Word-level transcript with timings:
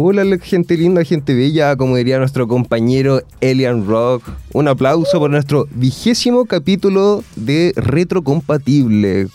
Hola, 0.00 0.22
gente 0.40 0.76
linda, 0.76 1.02
gente 1.02 1.34
bella, 1.34 1.74
como 1.74 1.96
diría 1.96 2.20
nuestro 2.20 2.46
compañero 2.46 3.20
Elian 3.40 3.84
Rock. 3.84 4.22
Un 4.52 4.68
aplauso 4.68 5.18
por 5.18 5.28
nuestro 5.28 5.66
vigésimo 5.72 6.44
capítulo 6.44 7.24
de 7.34 7.72
Retrocompatible. 7.74 9.26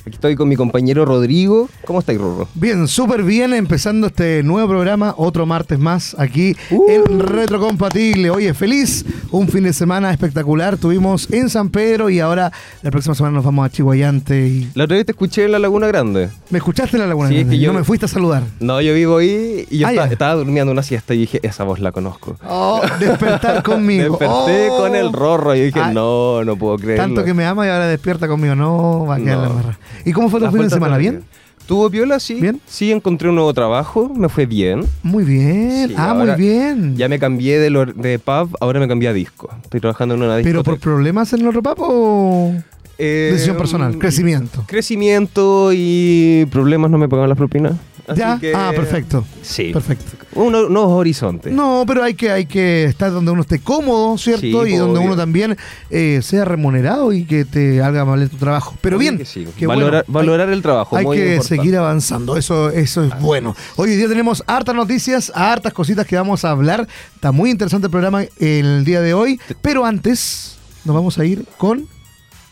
Aquí 0.00 0.14
estoy 0.14 0.34
con 0.34 0.48
mi 0.48 0.56
compañero 0.56 1.04
Rodrigo. 1.04 1.68
¿Cómo 1.84 1.98
estáis, 1.98 2.18
Rorro? 2.18 2.48
Bien, 2.54 2.88
súper 2.88 3.22
bien, 3.22 3.52
empezando 3.52 4.06
este 4.06 4.42
nuevo 4.42 4.66
programa, 4.68 5.14
otro 5.18 5.44
martes 5.44 5.78
más 5.78 6.16
aquí 6.18 6.56
Uh. 6.70 6.90
en 6.90 7.20
Retrocompatible. 7.20 8.30
Oye, 8.30 8.54
feliz, 8.54 9.04
un 9.30 9.48
fin 9.48 9.64
de 9.64 9.72
semana 9.74 10.10
espectacular. 10.10 10.78
Tuvimos 10.78 11.30
en 11.32 11.50
San 11.50 11.68
Pedro 11.68 12.08
y 12.08 12.18
ahora 12.18 12.50
la 12.82 12.90
próxima 12.90 13.14
semana 13.14 13.34
nos 13.36 13.44
vamos 13.44 13.66
a 13.66 13.70
Chihuayante. 13.70 14.46
Y... 14.48 14.70
La 14.74 14.84
otra 14.84 14.96
vez 14.96 15.04
te 15.04 15.12
escuché 15.12 15.44
en 15.44 15.52
la 15.52 15.58
Laguna 15.58 15.86
Grande. 15.86 16.30
¿Me 16.48 16.58
escuchaste 16.58 16.96
en 16.96 17.02
la 17.02 17.06
Laguna 17.08 17.28
Sí, 17.28 17.34
es 17.34 17.40
Grande? 17.40 17.56
que 17.56 17.62
yo- 17.62 17.72
No 17.72 17.78
me 17.78 17.84
fuiste 17.84 18.06
a 18.06 18.08
saludar. 18.08 18.42
No, 18.58 18.80
yo 18.80 18.94
vivo 18.94 19.18
ahí 19.18 19.66
y 19.70 19.78
yo 19.78 19.86
Ah, 19.86 19.90
estaba, 19.90 20.08
estaba 20.12 20.34
durmiendo 20.34 20.72
una 20.72 20.82
siesta 20.82 21.12
y 21.14 21.18
dije, 21.18 21.40
esa 21.42 21.64
voz 21.64 21.78
la 21.78 21.92
conozco. 21.92 22.36
Oh, 22.48 22.80
despertar 22.98 23.62
conmigo. 23.62 24.16
Desperté 24.18 24.68
Oh. 24.70 24.78
con 24.78 24.96
el 24.96 25.12
Rorro 25.12 25.54
y 25.54 25.60
dije, 25.60 25.80
Ay, 25.80 25.94
no, 25.94 26.42
no 26.44 26.56
puedo 26.56 26.76
creerlo. 26.78 27.04
Tanto 27.04 27.22
que 27.24 27.34
me 27.34 27.44
ama 27.44 27.66
y 27.66 27.68
ahora 27.70 27.86
despierta 27.86 28.26
conmigo. 28.28 28.54
No, 28.54 29.04
va 29.06 29.16
a 29.16 29.18
quedar 29.18 29.36
No. 29.38 29.42
la 29.42 29.48
barra. 29.50 29.78
¿Y 30.04 30.12
cómo 30.12 30.28
fue 30.30 30.40
tu 30.40 30.50
fin 30.50 30.62
de 30.62 30.70
semana? 30.70 30.96
¿Bien? 30.98 31.22
¿Tuvo 31.66 31.88
piola? 31.88 32.18
Sí. 32.18 32.34
¿Bien? 32.34 32.60
Sí, 32.66 32.90
encontré 32.90 33.28
un 33.28 33.36
nuevo 33.36 33.54
trabajo, 33.54 34.10
me 34.14 34.28
fue 34.28 34.44
bien. 34.46 34.84
Muy 35.04 35.22
bien. 35.22 35.88
Sí, 35.88 35.94
ah, 35.96 36.14
muy 36.14 36.30
bien. 36.36 36.96
Ya 36.96 37.08
me 37.08 37.18
cambié 37.20 37.58
de, 37.60 37.70
lo- 37.70 37.86
de 37.86 38.18
pub, 38.18 38.56
ahora 38.60 38.80
me 38.80 38.88
cambié 38.88 39.08
a 39.08 39.12
disco. 39.12 39.48
Estoy 39.62 39.78
trabajando 39.80 40.14
en 40.16 40.22
una 40.22 40.36
disco. 40.36 40.48
¿Pero 40.50 40.64
por 40.64 40.78
problemas 40.80 41.32
en 41.32 41.42
el 41.42 41.48
otro 41.48 41.62
papo 41.62 41.84
o 41.88 42.54
decisión 42.98 43.56
personal? 43.56 43.96
Crecimiento. 43.98 44.64
Crecimiento 44.66 45.70
y 45.72 46.46
problemas 46.50 46.90
no 46.90 46.98
me 46.98 47.08
pagan 47.08 47.28
las 47.28 47.38
propinas. 47.38 47.74
Así 48.06 48.20
¿Ya? 48.20 48.38
que- 48.38 48.54
Ah, 48.54 48.72
perfecto. 48.74 49.24
Sí. 49.42 49.72
Perfecto. 49.72 50.04
Uno- 50.34 50.68
nuevos 50.68 50.92
horizontes. 50.92 51.52
No, 51.52 51.84
pero 51.86 52.02
hay 52.02 52.14
que, 52.14 52.30
hay 52.30 52.46
que 52.46 52.84
estar 52.84 53.10
donde 53.12 53.30
uno 53.30 53.42
esté 53.42 53.58
cómodo, 53.58 54.16
¿cierto? 54.18 54.40
Sí, 54.64 54.72
y 54.72 54.76
donde 54.76 55.00
uno 55.00 55.16
también 55.16 55.56
eh, 55.90 56.20
sea 56.22 56.44
remunerado 56.44 57.12
y 57.12 57.24
que 57.24 57.44
te 57.44 57.82
haga 57.82 58.04
valer 58.04 58.28
tu 58.28 58.36
trabajo. 58.36 58.76
Pero 58.80 58.98
bien, 58.98 59.18
que 59.18 59.24
sí. 59.24 59.46
valorar, 59.66 60.04
bueno. 60.06 60.28
valorar 60.28 60.50
el 60.50 60.62
trabajo. 60.62 60.96
Hay 60.96 61.04
muy 61.04 61.16
que 61.16 61.22
importante. 61.34 61.56
seguir 61.56 61.76
avanzando, 61.76 62.36
eso, 62.36 62.70
eso 62.70 63.04
es 63.04 63.20
bueno. 63.20 63.56
Hoy 63.76 63.90
día 63.96 64.08
tenemos 64.08 64.42
hartas 64.46 64.74
noticias, 64.74 65.32
hartas 65.34 65.72
cositas 65.72 66.06
que 66.06 66.16
vamos 66.16 66.44
a 66.44 66.50
hablar. 66.50 66.86
Está 67.14 67.32
muy 67.32 67.50
interesante 67.50 67.86
el 67.86 67.90
programa 67.90 68.22
el 68.38 68.84
día 68.84 69.00
de 69.00 69.14
hoy, 69.14 69.40
pero 69.62 69.84
antes 69.84 70.56
nos 70.84 70.94
vamos 70.94 71.18
a 71.18 71.24
ir 71.24 71.44
con 71.58 71.86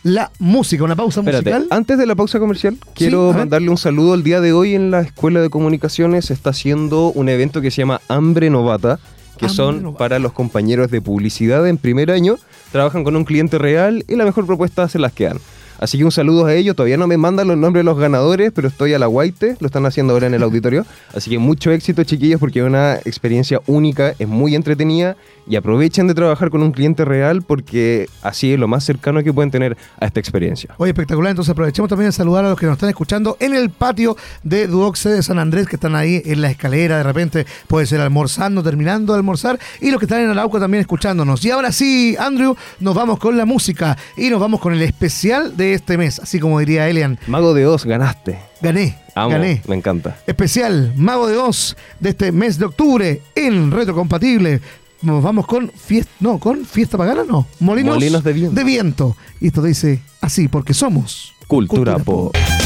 la 0.03 0.31
música, 0.39 0.83
una 0.83 0.95
pausa 0.95 1.19
Espérate, 1.21 1.49
musical. 1.51 1.67
antes 1.77 1.97
de 1.97 2.05
la 2.05 2.15
pausa 2.15 2.39
comercial, 2.39 2.77
quiero 2.93 3.33
mandarle 3.33 3.69
un 3.69 3.77
saludo. 3.77 4.13
El 4.13 4.23
día 4.23 4.39
de 4.41 4.53
hoy 4.53 4.75
en 4.75 4.91
la 4.91 5.01
Escuela 5.01 5.41
de 5.41 5.49
Comunicaciones 5.49 6.25
se 6.25 6.33
está 6.33 6.51
haciendo 6.51 7.11
un 7.11 7.27
evento 7.29 7.61
que 7.61 7.71
se 7.71 7.81
llama 7.81 8.01
Hambre 8.07 8.49
Novata, 8.49 8.99
que 9.37 9.45
Hambre 9.45 9.55
son 9.55 9.83
Novata. 9.83 9.97
para 9.99 10.19
los 10.19 10.31
compañeros 10.33 10.89
de 10.91 11.01
publicidad 11.01 11.67
en 11.67 11.77
primer 11.77 12.11
año. 12.11 12.37
Trabajan 12.71 13.03
con 13.03 13.15
un 13.15 13.25
cliente 13.25 13.57
real 13.57 14.05
y 14.07 14.15
la 14.15 14.25
mejor 14.25 14.45
propuesta 14.45 14.87
se 14.87 14.99
las 14.99 15.11
quedan. 15.11 15.39
Así 15.79 15.97
que 15.97 16.03
un 16.03 16.11
saludo 16.11 16.45
a 16.45 16.53
ellos. 16.53 16.75
Todavía 16.75 16.97
no 16.97 17.07
me 17.07 17.17
mandan 17.17 17.47
los 17.47 17.57
nombres 17.57 17.81
de 17.81 17.85
los 17.85 17.97
ganadores, 17.97 18.51
pero 18.53 18.67
estoy 18.67 18.93
a 18.93 18.99
la 18.99 19.07
guaite. 19.07 19.55
Lo 19.59 19.67
están 19.67 19.85
haciendo 19.85 20.13
ahora 20.13 20.27
en 20.27 20.33
el 20.33 20.43
auditorio. 20.43 20.85
Así 21.13 21.29
que 21.29 21.39
mucho 21.39 21.71
éxito, 21.71 22.03
chiquillos, 22.03 22.39
porque 22.39 22.59
es 22.59 22.65
una 22.65 22.95
experiencia 22.97 23.61
única, 23.67 24.13
es 24.19 24.27
muy 24.27 24.55
entretenida. 24.55 25.15
Y 25.47 25.55
aprovechen 25.55 26.05
de 26.05 26.13
trabajar 26.13 26.51
con 26.51 26.61
un 26.61 26.71
cliente 26.71 27.05
real 27.05 27.41
porque 27.41 28.07
así 28.21 28.53
es 28.53 28.59
lo 28.59 28.67
más 28.67 28.83
cercano 28.83 29.23
que 29.23 29.33
pueden 29.33 29.49
tener 29.49 29.77
a 29.99 30.05
esta 30.05 30.19
experiencia. 30.19 30.75
Oye, 30.77 30.91
espectacular. 30.91 31.31
Entonces 31.31 31.51
aprovechemos 31.51 31.89
también 31.89 32.09
de 32.09 32.11
saludar 32.11 32.45
a 32.45 32.49
los 32.49 32.59
que 32.59 32.67
nos 32.67 32.73
están 32.73 32.89
escuchando 32.89 33.35
en 33.39 33.55
el 33.55 33.71
patio 33.71 34.15
de 34.43 34.67
Duoxe 34.67 35.09
de 35.09 35.23
San 35.23 35.39
Andrés, 35.39 35.67
que 35.67 35.77
están 35.77 35.95
ahí 35.95 36.21
en 36.23 36.41
la 36.41 36.51
escalera. 36.51 36.97
De 36.97 37.03
repente 37.03 37.47
puede 37.67 37.87
ser 37.87 37.99
almorzando, 38.01 38.61
terminando 38.61 39.13
de 39.13 39.17
almorzar. 39.17 39.59
Y 39.81 39.89
los 39.89 39.99
que 39.99 40.05
están 40.05 40.21
en 40.21 40.29
Arauco 40.29 40.59
también 40.59 40.81
escuchándonos. 40.81 41.43
Y 41.43 41.49
ahora 41.49 41.71
sí, 41.71 42.15
Andrew, 42.19 42.55
nos 42.79 42.93
vamos 42.93 43.17
con 43.17 43.35
la 43.35 43.45
música 43.45 43.97
y 44.15 44.29
nos 44.29 44.39
vamos 44.39 44.59
con 44.59 44.73
el 44.73 44.83
especial 44.83 45.57
de 45.57 45.68
este 45.73 45.97
mes. 45.97 46.19
Así 46.19 46.39
como 46.39 46.59
diría 46.59 46.87
Elian, 46.89 47.19
Mago 47.27 47.53
de 47.53 47.65
Oz, 47.65 47.85
ganaste. 47.85 48.39
gané, 48.61 48.97
Amo, 49.15 49.29
gané. 49.31 49.61
me 49.67 49.75
encanta. 49.75 50.17
Especial 50.27 50.93
Mago 50.95 51.27
de 51.27 51.37
Oz 51.37 51.75
de 51.99 52.09
este 52.09 52.31
mes 52.31 52.57
de 52.57 52.65
octubre 52.65 53.21
en 53.35 53.71
Retrocompatible. 53.71 54.61
Nos 55.01 55.23
vamos 55.23 55.45
con 55.47 55.71
fiesta, 55.71 56.11
no, 56.19 56.39
con 56.39 56.65
fiesta 56.65 56.97
pagana, 56.97 57.23
no. 57.27 57.47
Molinos, 57.61 57.95
Molinos 57.95 58.23
de 58.23 58.33
viento. 58.33 58.65
viento. 58.65 59.17
Y 59.39 59.47
esto 59.47 59.61
dice 59.61 60.01
así, 60.19 60.47
porque 60.49 60.73
somos 60.73 61.33
Cultura, 61.47 61.97
pop. 61.99 62.35
Si 62.35 62.58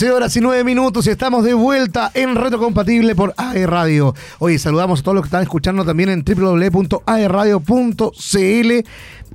15 0.00 0.14
horas 0.14 0.34
y 0.34 0.40
9 0.40 0.64
minutos 0.64 1.06
y 1.06 1.10
estamos 1.10 1.44
de 1.44 1.52
vuelta 1.52 2.10
en 2.14 2.34
Reto 2.34 2.58
Compatible 2.58 3.14
por 3.14 3.34
AE 3.36 3.66
Radio. 3.66 4.14
Hoy 4.38 4.58
saludamos 4.58 5.00
a 5.00 5.02
todos 5.02 5.14
los 5.14 5.24
que 5.24 5.26
están 5.26 5.42
escuchando 5.42 5.84
también 5.84 6.08
en 6.08 6.24
www.aeradio.cl 6.24 8.88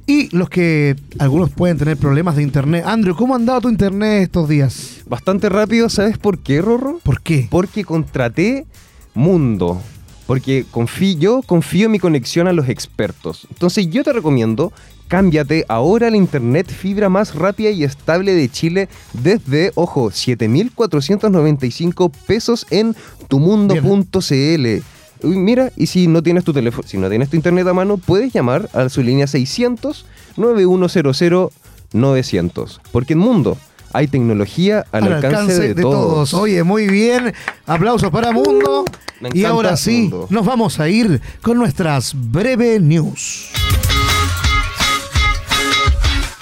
y 0.07 0.35
los 0.35 0.49
que 0.49 0.95
algunos 1.19 1.51
pueden 1.51 1.77
tener 1.77 1.97
problemas 1.97 2.35
de 2.35 2.41
internet. 2.41 2.83
Andrew, 2.87 3.15
¿cómo 3.15 3.35
ha 3.35 3.37
andado 3.37 3.61
tu 3.61 3.69
internet 3.69 4.23
estos 4.23 4.49
días? 4.49 5.03
Bastante 5.05 5.49
rápido, 5.49 5.87
¿sabes 5.87 6.17
por 6.17 6.39
qué, 6.39 6.63
Rorro? 6.63 6.99
¿Por 7.03 7.21
qué? 7.21 7.47
Porque 7.51 7.83
contraté 7.83 8.65
Mundo. 9.13 9.79
Porque 10.25 10.65
confío, 10.71 11.19
yo 11.19 11.41
confío 11.43 11.85
en 11.85 11.91
mi 11.91 11.99
conexión 11.99 12.47
a 12.47 12.53
los 12.53 12.69
expertos. 12.69 13.47
Entonces 13.51 13.87
yo 13.91 14.03
te 14.03 14.13
recomiendo, 14.13 14.73
cámbiate 15.07 15.65
ahora 15.67 16.09
la 16.09 16.17
internet 16.17 16.71
fibra 16.71 17.09
más 17.09 17.35
rápida 17.35 17.69
y 17.69 17.83
estable 17.83 18.33
de 18.33 18.49
Chile 18.49 18.89
desde, 19.13 19.71
ojo, 19.75 20.09
7.495 20.09 22.11
pesos 22.25 22.65
en 22.69 22.95
tumundo.cl. 23.27 24.83
Mira, 25.23 25.71
y 25.75 25.87
si 25.87 26.07
no 26.07 26.21
tienes 26.21 26.43
tu 26.43 26.53
teléfono, 26.53 26.87
si 26.87 26.97
no 26.97 27.09
tienes 27.09 27.29
tu 27.29 27.35
internet 27.35 27.67
a 27.67 27.73
mano, 27.73 27.97
puedes 27.97 28.33
llamar 28.33 28.69
a 28.73 28.89
su 28.89 29.01
línea 29.01 29.27
600 29.27 30.05
9100 30.37 31.49
900. 31.93 32.81
Porque 32.91 33.13
en 33.13 33.19
Mundo 33.19 33.57
hay 33.93 34.07
tecnología 34.07 34.85
al, 34.91 35.13
alcance, 35.13 35.73
de, 35.73 35.81
todos. 35.81 36.33
Oye, 36.33 36.63
muy 36.63 36.87
bien. 36.87 37.33
Aplausos 37.65 38.11
para 38.11 38.31
Mundo. 38.31 38.85
Me 39.21 39.29
Y 39.33 39.45
ahora 39.45 39.77
sí, 39.77 40.01
Mundo. 40.01 40.27
nos 40.29 40.45
vamos 40.45 40.79
a 40.79 40.89
ir 40.89 41.21
con 41.41 41.57
nuestras 41.57 42.13
breve 42.13 42.79
news. 42.79 43.51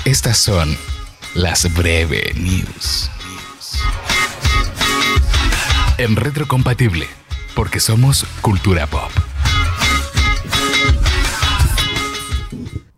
Estas 0.05 0.37
son 0.37 0.67
las 1.33 1.73
breve 1.73 2.33
news. 2.35 3.09
En 5.97 6.17
retrocompatible, 6.17 7.07
porque 7.55 7.79
somos 7.79 8.25
cultura 8.41 8.85
pop. 8.85 9.09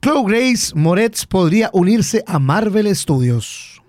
Chloe 0.01 0.23
Grace 0.25 0.73
Moretz 0.73 1.27
podría 1.27 1.69
unirse 1.73 2.23
a 2.25 2.39
Marvel 2.39 2.95
Studios. 2.95 3.79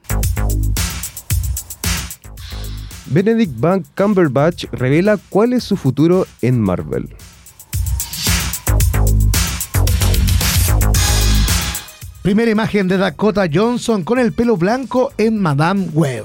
Benedict 3.06 3.58
Van 3.58 3.82
Cumberbatch 3.96 4.66
revela 4.72 5.18
cuál 5.30 5.54
es 5.54 5.64
su 5.64 5.78
futuro 5.78 6.26
en 6.42 6.60
Marvel. 6.60 7.16
Primera 12.26 12.50
imagen 12.50 12.88
de 12.88 12.99
Dakota 12.99 13.46
Johnson 13.49 14.02
con 14.02 14.19
el 14.19 14.32
pelo 14.32 14.56
blanco 14.56 15.12
en 15.17 15.40
Madame 15.40 15.87
Web. 15.93 16.25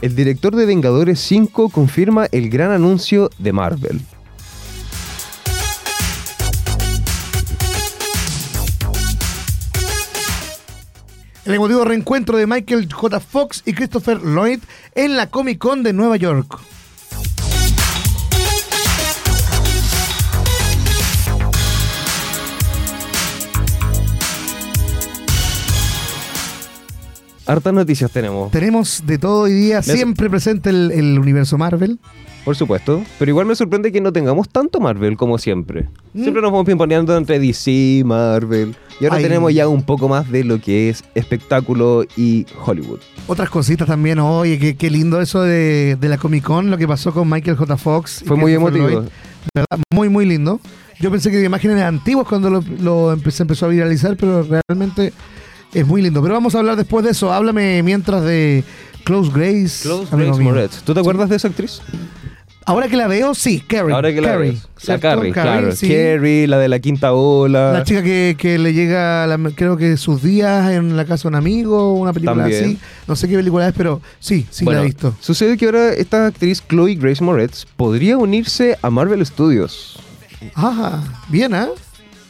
El 0.00 0.16
director 0.16 0.56
de 0.56 0.64
Vengadores 0.64 1.20
5 1.20 1.68
confirma 1.68 2.28
el 2.32 2.48
gran 2.48 2.70
anuncio 2.70 3.28
de 3.36 3.52
Marvel. 3.52 4.00
El 11.44 11.52
emotivo 11.52 11.84
reencuentro 11.84 12.38
de 12.38 12.46
Michael 12.46 12.90
J. 12.90 13.20
Fox 13.20 13.62
y 13.66 13.74
Christopher 13.74 14.22
Lloyd 14.22 14.60
en 14.94 15.18
la 15.18 15.26
Comic 15.26 15.58
Con 15.58 15.82
de 15.82 15.92
Nueva 15.92 16.16
York. 16.16 16.58
Hartas 27.46 27.72
noticias 27.72 28.10
tenemos, 28.10 28.50
Tenemos 28.50 29.04
de 29.06 29.18
todo 29.18 29.42
hoy 29.42 29.52
día, 29.52 29.80
siempre 29.80 30.28
presente 30.28 30.70
el, 30.70 30.90
el 30.90 31.16
universo 31.18 31.56
Marvel. 31.56 32.00
por 32.44 32.56
supuesto, 32.56 33.04
pero 33.20 33.30
igual 33.30 33.46
me 33.46 33.54
sorprende 33.54 33.92
que 33.92 34.00
no 34.00 34.12
tengamos 34.12 34.48
tanto 34.48 34.80
Marvel 34.80 35.16
como 35.16 35.38
siempre. 35.38 35.88
Mm. 36.12 36.22
Siempre 36.22 36.42
nos 36.42 36.50
vamos 36.50 36.66
pimponeando 36.66 37.16
entre 37.16 37.38
DC, 37.38 38.02
Marvel, 38.04 38.74
y 39.00 39.04
ahora 39.04 39.18
Ay. 39.18 39.22
tenemos 39.22 39.54
ya 39.54 39.68
un 39.68 39.84
poco 39.84 40.08
más 40.08 40.28
de 40.30 40.42
lo 40.42 40.60
que 40.60 40.88
es 40.88 41.04
espectáculo 41.14 42.04
y 42.16 42.46
Hollywood. 42.64 42.98
Otras 43.28 43.48
cositas 43.48 43.86
también, 43.86 44.18
oye, 44.18 44.58
qué, 44.58 44.76
qué 44.76 44.90
lindo 44.90 45.20
eso 45.20 45.42
de, 45.42 45.96
de 46.00 46.08
la 46.08 46.18
Comic 46.18 46.42
Con, 46.42 46.68
lo 46.70 46.76
que 46.76 46.88
pasó 46.88 47.12
con 47.12 47.30
Michael 47.30 47.56
J. 47.56 47.76
Fox. 47.76 48.24
Fue 48.26 48.36
muy 48.36 48.54
emotivo. 48.54 49.04
Muy, 49.94 50.08
muy 50.08 50.26
lindo. 50.26 50.60
Yo 50.98 51.10
pensé 51.12 51.30
que 51.30 51.36
de 51.36 51.44
imágenes 51.46 51.80
antiguas 51.82 52.26
cuando 52.26 52.50
lo, 52.50 52.64
lo 52.80 53.12
empezó 53.12 53.66
a 53.66 53.68
viralizar, 53.68 54.16
pero 54.16 54.42
realmente 54.42 55.12
es 55.80 55.86
muy 55.86 56.02
lindo. 56.02 56.22
Pero 56.22 56.34
vamos 56.34 56.54
a 56.54 56.58
hablar 56.58 56.76
después 56.76 57.04
de 57.04 57.10
eso. 57.12 57.32
Háblame 57.32 57.82
mientras 57.82 58.22
de 58.24 58.64
Close 59.04 59.30
Grace. 59.32 59.82
Close 59.82 60.08
Grace 60.16 60.38
mío. 60.38 60.50
Moretz. 60.50 60.82
¿Tú 60.82 60.94
te 60.94 61.00
acuerdas 61.00 61.28
de 61.28 61.36
esa 61.36 61.48
actriz? 61.48 61.80
Ahora 62.68 62.88
que 62.88 62.96
la 62.96 63.06
veo, 63.06 63.32
sí, 63.32 63.60
Carrie. 63.60 63.94
Ahora 63.94 64.12
que 64.12 64.20
la 64.20 64.30
Carrie, 64.30 64.50
ves. 64.50 64.68
La. 64.88 64.98
Carrie, 64.98 65.32
claro. 65.32 65.70
sí. 65.70 65.86
Carrie, 65.86 66.48
la 66.48 66.58
de 66.58 66.68
la 66.68 66.80
quinta 66.80 67.12
ola. 67.12 67.72
La 67.72 67.84
chica 67.84 68.02
que, 68.02 68.34
que 68.36 68.58
le 68.58 68.72
llega, 68.72 69.24
la- 69.28 69.38
creo 69.54 69.76
que 69.76 69.96
sus 69.96 70.20
días 70.20 70.72
en 70.72 70.96
la 70.96 71.04
casa 71.04 71.22
de 71.22 71.28
un 71.28 71.34
amigo, 71.36 71.94
una 71.94 72.12
película 72.12 72.42
También. 72.42 72.64
así. 72.64 72.78
No 73.06 73.14
sé 73.14 73.28
qué 73.28 73.36
película 73.36 73.68
es, 73.68 73.74
pero 73.76 74.00
sí, 74.18 74.48
sí 74.50 74.64
Bueno, 74.64 74.80
la 74.80 74.84
he 74.84 74.88
visto. 74.88 75.14
Sucede 75.20 75.56
que 75.56 75.66
ahora 75.66 75.92
esta 75.92 76.26
actriz 76.26 76.60
Chloe 76.68 76.96
Grace 76.96 77.22
Moretz 77.22 77.66
podría 77.76 78.18
unirse 78.18 78.76
a 78.82 78.90
Marvel 78.90 79.24
Studios. 79.24 80.00
Ajá, 80.54 81.04
bien, 81.28 81.54
¿ah? 81.54 81.68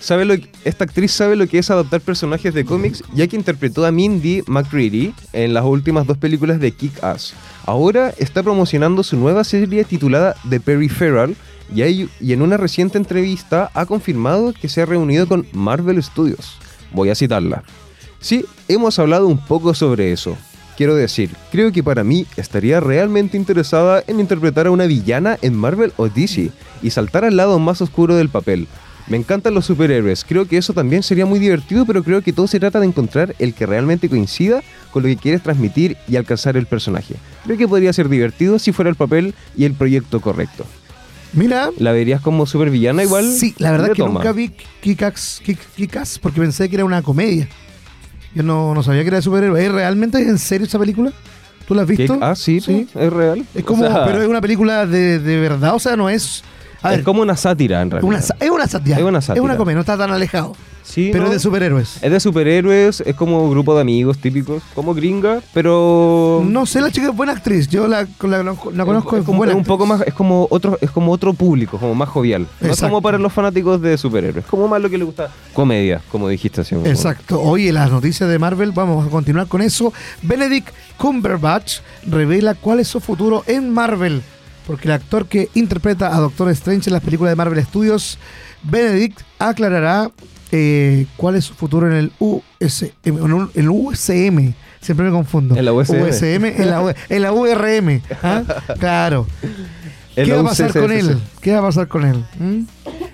Sabe 0.06 0.24
lo, 0.24 0.34
esta 0.64 0.84
actriz 0.84 1.10
sabe 1.10 1.34
lo 1.34 1.48
que 1.48 1.58
es 1.58 1.68
adaptar 1.68 2.00
personajes 2.00 2.54
de 2.54 2.64
cómics, 2.64 3.02
ya 3.12 3.26
que 3.26 3.34
interpretó 3.34 3.84
a 3.84 3.90
Mindy 3.90 4.40
McCready 4.46 5.12
en 5.32 5.52
las 5.52 5.64
últimas 5.64 6.06
dos 6.06 6.16
películas 6.16 6.60
de 6.60 6.72
Kick-Ass. 6.72 7.34
Ahora 7.64 8.14
está 8.16 8.44
promocionando 8.44 9.02
su 9.02 9.16
nueva 9.16 9.42
serie 9.42 9.82
titulada 9.82 10.36
The 10.48 10.60
Peripheral 10.60 11.34
y, 11.74 12.08
y 12.20 12.32
en 12.32 12.42
una 12.42 12.56
reciente 12.56 12.98
entrevista 12.98 13.72
ha 13.74 13.84
confirmado 13.84 14.52
que 14.52 14.68
se 14.68 14.80
ha 14.80 14.86
reunido 14.86 15.26
con 15.26 15.44
Marvel 15.50 16.00
Studios. 16.00 16.56
Voy 16.92 17.10
a 17.10 17.16
citarla. 17.16 17.64
Sí, 18.20 18.44
hemos 18.68 19.00
hablado 19.00 19.26
un 19.26 19.44
poco 19.44 19.74
sobre 19.74 20.12
eso. 20.12 20.38
Quiero 20.76 20.94
decir, 20.94 21.30
creo 21.50 21.72
que 21.72 21.82
para 21.82 22.04
mí 22.04 22.28
estaría 22.36 22.78
realmente 22.78 23.36
interesada 23.36 24.04
en 24.06 24.20
interpretar 24.20 24.68
a 24.68 24.70
una 24.70 24.86
villana 24.86 25.36
en 25.42 25.56
Marvel 25.56 25.92
o 25.96 26.08
DC 26.08 26.52
y 26.80 26.90
saltar 26.90 27.24
al 27.24 27.36
lado 27.36 27.58
más 27.58 27.80
oscuro 27.80 28.14
del 28.14 28.28
papel. 28.28 28.68
Me 29.08 29.16
encantan 29.16 29.54
los 29.54 29.66
superhéroes, 29.66 30.24
creo 30.24 30.46
que 30.48 30.56
eso 30.56 30.72
también 30.72 31.02
sería 31.02 31.26
muy 31.26 31.38
divertido, 31.38 31.86
pero 31.86 32.02
creo 32.02 32.22
que 32.22 32.32
todo 32.32 32.48
se 32.48 32.58
trata 32.58 32.80
de 32.80 32.86
encontrar 32.86 33.36
el 33.38 33.54
que 33.54 33.64
realmente 33.64 34.08
coincida 34.08 34.62
con 34.90 35.02
lo 35.04 35.08
que 35.08 35.16
quieres 35.16 35.42
transmitir 35.42 35.96
y 36.08 36.16
alcanzar 36.16 36.56
el 36.56 36.66
personaje. 36.66 37.14
Creo 37.44 37.56
que 37.56 37.68
podría 37.68 37.92
ser 37.92 38.08
divertido 38.08 38.58
si 38.58 38.72
fuera 38.72 38.88
el 38.90 38.96
papel 38.96 39.34
y 39.56 39.64
el 39.64 39.74
proyecto 39.74 40.20
correcto. 40.20 40.64
Mira, 41.34 41.70
¿La 41.78 41.92
verías 41.92 42.20
como 42.20 42.46
supervillana 42.46 43.02
igual? 43.04 43.30
sí, 43.30 43.54
la 43.58 43.70
verdad 43.70 43.88
Le 43.88 43.92
que 43.94 44.02
toma. 44.02 44.14
nunca 44.20 44.32
vi 44.32 44.50
Kick-Ass 44.82 45.42
Kick- 45.44 45.58
Kick-Ass 45.76 46.18
porque 46.18 46.40
pensé 46.40 46.68
que 46.68 46.76
era 46.76 46.84
una 46.84 47.02
comedia. 47.02 47.46
Yo 48.34 48.42
no, 48.42 48.74
no 48.74 48.82
sabía 48.82 49.02
que 49.02 49.08
era 49.08 49.16
de 49.18 49.22
superhéroe. 49.22 49.64
¿Es 49.64 49.70
realmente 49.72 50.18
en 50.20 50.38
serio 50.38 50.66
esa 50.66 50.78
película? 50.78 51.12
¿Tú 51.68 51.74
la 51.74 51.82
has 51.82 51.88
visto? 51.88 52.18
Ah, 52.22 52.34
sí, 52.34 52.60
Sí. 52.60 52.86
es 52.94 53.12
real. 53.12 53.44
Es 53.54 53.64
como, 53.64 53.84
O 53.84 53.88
sea, 53.88 54.04
pero 54.06 54.22
es 54.22 54.28
una 54.28 54.40
película 54.40 54.86
de, 54.86 55.18
de 55.18 55.40
verdad, 55.40 55.74
o 55.74 55.78
sea, 55.78 55.96
no 55.96 56.08
es 56.08 56.42
A 56.86 56.90
ver, 56.90 56.98
es 57.00 57.04
como 57.04 57.22
una 57.22 57.36
sátira, 57.36 57.82
en 57.82 57.90
realidad. 57.90 58.08
una 58.08 58.18
es 58.18 58.50
una 58.50 58.66
sátira. 58.66 58.96
Es 58.98 59.02
una 59.04 59.20
sátira. 59.20 59.34
Es 59.40 59.44
una 59.44 59.56
comedia, 59.56 59.74
no 59.76 59.80
está 59.80 59.96
tan 59.98 60.10
alejado. 60.10 60.52
Sí, 60.82 61.08
pero 61.10 61.24
¿no? 61.24 61.30
es 61.30 61.32
de 61.34 61.40
superhéroes. 61.40 61.98
Es 62.00 62.12
de 62.12 62.20
superhéroes, 62.20 63.00
es 63.00 63.16
como 63.16 63.50
grupo 63.50 63.74
de 63.74 63.80
amigos 63.80 64.18
típicos, 64.18 64.62
como 64.72 64.94
gringa, 64.94 65.40
pero... 65.52 66.44
No 66.46 66.64
sé, 66.64 66.80
la 66.80 66.92
chica 66.92 67.08
es 67.08 67.16
buena 67.16 67.32
actriz. 67.32 67.66
Yo 67.66 67.88
la, 67.88 68.06
la- 68.22 68.42
la 68.44 68.84
conozco, 68.84 69.16
es, 69.16 69.24
como, 69.24 69.38
buena 69.38 69.50
es 69.52 69.56
un 69.56 69.60
actriz. 69.62 69.66
poco 69.66 69.84
más, 69.86 70.02
es 70.02 70.14
como 70.14 70.46
otro, 70.48 70.78
es 70.80 70.88
como 70.92 71.10
otro 71.10 71.34
público, 71.34 71.76
como 71.78 71.92
más 71.96 72.08
jovial. 72.08 72.46
No 72.60 72.70
es 72.70 72.80
como 72.80 73.02
para 73.02 73.18
los 73.18 73.32
fanáticos 73.32 73.82
de 73.82 73.98
superhéroes, 73.98 74.46
como 74.46 74.68
más 74.68 74.80
lo 74.80 74.88
que 74.88 74.96
le 74.96 75.02
gusta 75.04 75.28
comedia, 75.52 76.00
como 76.12 76.28
dijiste 76.28 76.60
así. 76.60 76.76
como- 76.76 76.86
Exacto. 76.86 77.40
Oye, 77.42 77.72
las 77.72 77.90
noticias 77.90 78.30
de 78.30 78.38
Marvel, 78.38 78.70
vamos 78.70 79.04
a 79.04 79.10
continuar 79.10 79.48
con 79.48 79.62
eso. 79.62 79.92
Benedict 80.22 80.68
Cumberbatch 80.98 81.78
revela 82.06 82.54
cuál 82.54 82.78
es 82.78 82.86
su 82.86 83.00
futuro 83.00 83.42
en 83.48 83.72
Marvel. 83.74 84.22
Porque 84.66 84.88
el 84.88 84.92
actor 84.92 85.26
que 85.26 85.48
interpreta 85.54 86.14
a 86.16 86.20
Doctor 86.20 86.48
Strange 86.50 86.88
en 86.90 86.94
las 86.94 87.02
películas 87.02 87.30
de 87.32 87.36
Marvel 87.36 87.62
Studios, 87.64 88.18
Benedict, 88.62 89.20
aclarará 89.38 90.10
eh, 90.52 91.06
cuál 91.16 91.36
es 91.36 91.44
su 91.44 91.54
futuro 91.54 91.86
en 91.90 91.96
el 91.96 92.12
US, 92.18 92.82
en 93.04 93.48
el- 93.54 93.68
USM. 93.70 94.52
Siempre 94.80 95.06
me 95.06 95.12
confundo. 95.12 95.56
En 95.56 95.64
la 95.64 95.72
USM. 95.72 96.02
USM, 96.02 96.44
en 96.44 96.70
la, 96.70 96.94
en 97.08 97.22
la 97.22 97.32
URM. 97.32 98.00
¿ah? 98.22 98.42
Claro. 98.78 99.26
¿Qué 100.14 100.32
va 100.32 100.40
a 100.40 100.44
pasar 100.44 100.72
con 100.72 100.90
él? 100.92 101.18
¿Qué 101.42 101.52
va 101.52 101.58
a 101.58 101.62
pasar 101.62 101.88
con 101.88 102.04
él? 102.06 102.24
¿Mm? 102.38 102.62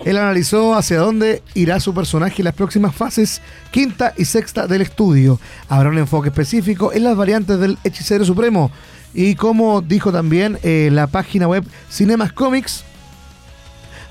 Él 0.05 0.17
analizó 0.17 0.73
hacia 0.73 0.99
dónde 0.99 1.43
irá 1.53 1.79
su 1.81 1.93
personaje 1.93 2.35
en 2.41 2.45
las 2.45 2.53
próximas 2.53 2.95
fases, 2.95 3.41
quinta 3.71 4.13
y 4.17 4.23
sexta 4.25 4.67
del 4.67 4.81
estudio. 4.81 5.39
Habrá 5.67 5.89
un 5.89 5.97
enfoque 5.97 6.29
específico 6.29 6.93
en 6.93 7.03
las 7.03 7.17
variantes 7.17 7.59
del 7.59 7.77
Hechicero 7.83 8.23
Supremo. 8.23 8.71
Y 9.13 9.35
como 9.35 9.81
dijo 9.81 10.11
también 10.11 10.57
eh, 10.63 10.89
la 10.91 11.07
página 11.07 11.47
web 11.47 11.63
Cinemas 11.89 12.33
Comics, 12.33 12.83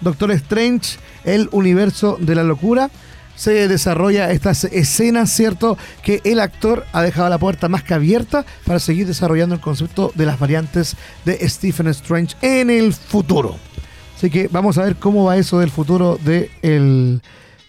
Doctor 0.00 0.30
Strange, 0.32 0.98
el 1.24 1.48
universo 1.52 2.16
de 2.20 2.34
la 2.34 2.44
locura, 2.44 2.90
se 3.34 3.66
desarrolla 3.66 4.30
estas 4.30 4.64
escenas, 4.64 5.30
¿cierto? 5.30 5.78
Que 6.02 6.20
el 6.24 6.40
actor 6.40 6.86
ha 6.92 7.02
dejado 7.02 7.28
la 7.28 7.38
puerta 7.38 7.68
más 7.68 7.82
que 7.82 7.94
abierta 7.94 8.44
para 8.64 8.78
seguir 8.78 9.06
desarrollando 9.06 9.54
el 9.54 9.60
concepto 9.60 10.12
de 10.14 10.26
las 10.26 10.38
variantes 10.38 10.96
de 11.24 11.48
Stephen 11.48 11.88
Strange 11.88 12.36
en 12.42 12.70
el 12.70 12.92
futuro. 12.92 13.56
Así 14.16 14.30
que 14.30 14.48
vamos 14.48 14.78
a 14.78 14.84
ver 14.84 14.96
cómo 14.96 15.24
va 15.24 15.36
eso 15.36 15.58
del 15.58 15.70
futuro 15.70 16.18
de 16.22 16.50
el 16.62 17.20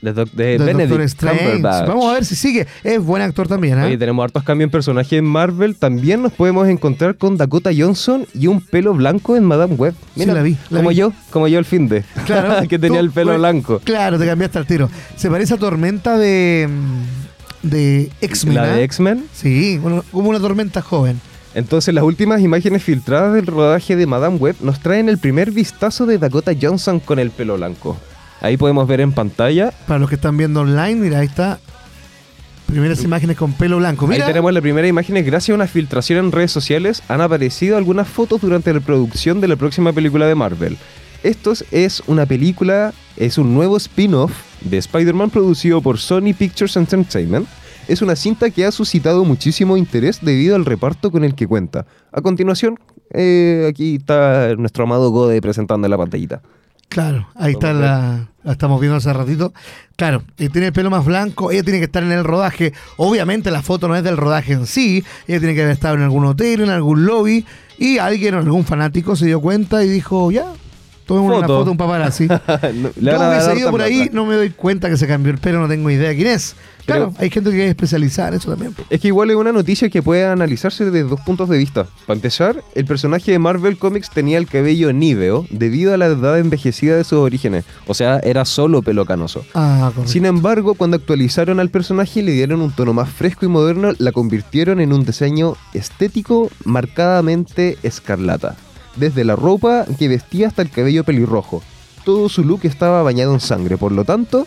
De, 0.03 0.11
doc- 0.11 0.31
de 0.33 0.57
Benedict 0.57 0.89
Doctor 0.89 1.01
Strange. 1.05 1.39
Cumberbatch. 1.45 1.87
Vamos 1.87 2.05
a 2.09 2.13
ver 2.15 2.25
si 2.25 2.35
sigue. 2.35 2.67
Es 2.83 3.01
buen 3.01 3.21
actor 3.21 3.47
también, 3.47 3.79
¿eh? 3.79 3.85
Oye, 3.85 3.97
tenemos 3.97 4.21
hartos 4.21 4.43
cambios 4.43 4.67
en 4.67 4.71
personaje 4.71 5.15
en 5.15 5.23
Marvel. 5.23 5.77
También 5.77 6.21
nos 6.21 6.33
podemos 6.33 6.67
encontrar 6.67 7.15
con 7.15 7.37
Dakota 7.37 7.71
Johnson 7.75 8.25
y 8.33 8.47
un 8.47 8.59
pelo 8.59 8.93
blanco 8.93 9.37
en 9.37 9.45
Madame 9.45 9.75
Web. 9.75 9.93
Sí, 10.17 10.25
la 10.25 10.41
vi, 10.41 10.57
la 10.69 10.79
como 10.79 10.89
vi. 10.89 10.95
yo, 10.95 11.13
como 11.29 11.47
yo 11.47 11.57
el 11.57 11.63
fin 11.63 11.87
de. 11.87 12.03
Claro. 12.25 12.67
que 12.67 12.77
tenía 12.77 12.99
Tú, 12.99 13.05
el 13.05 13.11
pelo 13.11 13.31
pues, 13.31 13.39
blanco. 13.39 13.79
Claro, 13.81 14.19
te 14.19 14.25
cambiaste 14.25 14.57
al 14.57 14.65
tiro. 14.67 14.89
Se 15.15 15.29
parece 15.29 15.53
a 15.53 15.57
Tormenta 15.57 16.17
de, 16.17 16.67
de 17.61 18.11
X-Men. 18.19 18.55
La 18.55 18.67
de 18.67 18.83
X-Men. 18.83 19.23
Sí, 19.33 19.77
bueno, 19.77 20.03
como 20.11 20.29
una 20.31 20.39
tormenta 20.41 20.81
joven. 20.81 21.21
Entonces, 21.55 21.93
las 21.93 22.03
últimas 22.03 22.41
imágenes 22.41 22.83
filtradas 22.83 23.33
del 23.35 23.45
rodaje 23.45 23.95
de 23.95 24.05
Madame 24.05 24.35
Web 24.37 24.55
nos 24.61 24.81
traen 24.81 25.07
el 25.07 25.17
primer 25.17 25.51
vistazo 25.51 26.05
de 26.05 26.17
Dakota 26.17 26.51
Johnson 26.59 26.99
con 26.99 27.19
el 27.19 27.31
pelo 27.31 27.55
blanco. 27.55 27.95
Ahí 28.43 28.57
podemos 28.57 28.85
ver 28.89 28.99
en 28.99 29.13
pantalla. 29.13 29.71
Para 29.87 29.99
los 29.99 30.09
que 30.09 30.15
están 30.15 30.35
viendo 30.35 30.59
online, 30.59 30.95
mira, 30.95 31.19
ahí 31.19 31.27
está. 31.27 31.59
Primeras 32.65 33.01
imágenes 33.01 33.37
con 33.37 33.53
pelo 33.53 33.77
blanco. 33.77 34.05
Mira, 34.05 34.25
Ahí 34.25 34.31
tenemos 34.31 34.51
la 34.51 34.59
primera 34.59 34.85
imagen. 34.85 35.15
Gracias 35.25 35.51
a 35.51 35.55
una 35.55 35.65
filtración 35.65 36.19
en 36.19 36.31
redes 36.33 36.51
sociales, 36.51 37.03
han 37.07 37.21
aparecido 37.21 37.77
algunas 37.77 38.05
fotos 38.05 38.41
durante 38.41 38.73
la 38.73 38.81
producción 38.81 39.39
de 39.39 39.47
la 39.47 39.55
próxima 39.55 39.93
película 39.93 40.27
de 40.27 40.35
Marvel. 40.35 40.77
Esto 41.23 41.53
es 41.71 42.03
una 42.05 42.25
película, 42.25 42.93
es 43.15 43.37
un 43.37 43.53
nuevo 43.53 43.77
spin-off 43.77 44.33
de 44.59 44.77
Spider-Man 44.77 45.29
producido 45.29 45.81
por 45.81 45.97
Sony 45.97 46.33
Pictures 46.37 46.75
Entertainment. 46.75 47.47
Es 47.87 48.01
una 48.01 48.17
cinta 48.17 48.49
que 48.49 48.65
ha 48.65 48.73
suscitado 48.73 49.23
muchísimo 49.23 49.77
interés 49.77 50.19
debido 50.21 50.57
al 50.57 50.65
reparto 50.65 51.11
con 51.11 51.23
el 51.23 51.33
que 51.33 51.47
cuenta. 51.47 51.85
A 52.11 52.21
continuación, 52.21 52.77
eh, 53.13 53.67
aquí 53.69 53.95
está 53.95 54.53
nuestro 54.57 54.83
amado 54.83 55.11
Gode 55.11 55.41
presentando 55.41 55.87
en 55.87 55.91
la 55.91 55.97
pantallita. 55.97 56.41
Claro, 56.93 57.27
ahí 57.33 57.53
está 57.53 57.73
la, 57.73 58.27
la 58.43 58.51
estamos 58.51 58.79
viendo 58.79 58.97
hace 58.97 59.11
ratito. 59.11 59.51
Claro, 59.95 60.21
eh, 60.37 60.49
tiene 60.49 60.67
el 60.67 60.73
pelo 60.73 60.91
más 60.91 61.03
blanco, 61.03 61.49
ella 61.49 61.63
tiene 61.63 61.79
que 61.79 61.85
estar 61.85 62.03
en 62.03 62.11
el 62.11 62.23
rodaje. 62.23 62.71
Obviamente 62.97 63.49
la 63.49 63.63
foto 63.63 63.87
no 63.87 63.95
es 63.95 64.03
del 64.03 64.15
rodaje 64.15 64.53
en 64.53 64.67
sí, 64.67 65.03
ella 65.27 65.39
tiene 65.39 65.55
que 65.55 65.61
haber 65.63 65.73
estado 65.73 65.95
en 65.95 66.03
algún 66.03 66.23
hotel, 66.25 66.61
en 66.61 66.69
algún 66.69 67.07
lobby, 67.07 67.47
y 67.79 67.97
alguien, 67.97 68.35
algún 68.35 68.63
fanático 68.63 69.15
se 69.15 69.25
dio 69.25 69.41
cuenta 69.41 69.83
y 69.83 69.89
dijo, 69.89 70.31
ya, 70.31 70.45
tomemos 71.05 71.37
una 71.37 71.47
Foto. 71.47 71.59
foto, 71.59 71.71
un 71.71 71.77
paparazzi. 71.77 72.27
No, 72.73 72.89
Yo 72.95 73.17
van 73.17 73.21
a 73.21 73.29
dar 73.29 73.29
hubiese 73.31 73.59
ido 73.59 73.67
harta 73.67 73.71
por 73.71 73.81
ahí, 73.81 73.97
plata. 74.03 74.11
no 74.13 74.25
me 74.25 74.35
doy 74.35 74.49
cuenta 74.51 74.89
que 74.89 74.97
se 74.97 75.07
cambió 75.07 75.31
el 75.31 75.37
pelo, 75.39 75.59
no 75.59 75.67
tengo 75.67 75.89
idea 75.89 76.13
quién 76.15 76.27
es. 76.27 76.55
Claro, 76.85 77.11
Pero- 77.11 77.21
hay 77.23 77.29
gente 77.29 77.49
que 77.51 77.63
es 77.63 77.69
especializada 77.69 78.29
en 78.29 78.33
eso 78.35 78.49
también. 78.49 78.75
Es 78.89 78.99
que 78.99 79.07
igual 79.07 79.29
es 79.29 79.37
una 79.37 79.53
noticia 79.53 79.89
que 79.89 80.01
puede 80.03 80.25
analizarse 80.25 80.83
desde 80.83 81.03
dos 81.07 81.19
puntos 81.21 81.47
de 81.47 81.57
vista. 81.57 81.85
Para 82.05 82.15
empezar, 82.17 82.61
el 82.75 82.85
personaje 82.85 83.31
de 83.31 83.39
Marvel 83.39 83.77
Comics 83.77 84.09
tenía 84.09 84.37
el 84.37 84.47
cabello 84.47 84.91
níveo 84.91 85.45
debido 85.49 85.93
a 85.93 85.97
la 85.97 86.07
edad 86.07 86.37
envejecida 86.39 86.97
de 86.97 87.03
sus 87.05 87.19
orígenes. 87.19 87.63
O 87.87 87.93
sea, 87.93 88.19
era 88.19 88.43
solo 88.43 88.81
pelo 88.81 89.05
canoso. 89.05 89.45
Ah. 89.53 89.91
Sin 90.05 90.25
embargo, 90.25 90.73
cuando 90.73 90.97
actualizaron 90.97 91.61
al 91.61 91.69
personaje 91.69 92.19
y 92.19 92.23
le 92.23 92.33
dieron 92.33 92.61
un 92.61 92.71
tono 92.71 92.91
más 92.93 93.09
fresco 93.09 93.45
y 93.45 93.49
moderno, 93.49 93.93
la 93.97 94.11
convirtieron 94.11 94.81
en 94.81 94.91
un 94.91 95.05
diseño 95.05 95.55
estético 95.73 96.49
marcadamente 96.65 97.77
escarlata. 97.83 98.55
Desde 98.95 99.23
la 99.23 99.35
ropa 99.35 99.85
que 99.97 100.07
vestía 100.07 100.47
hasta 100.47 100.61
el 100.61 100.69
cabello 100.69 101.03
pelirrojo. 101.03 101.63
Todo 102.05 102.29
su 102.29 102.43
look 102.43 102.61
estaba 102.63 103.01
bañado 103.01 103.33
en 103.33 103.39
sangre, 103.39 103.77
por 103.77 103.91
lo 103.91 104.03
tanto, 104.05 104.45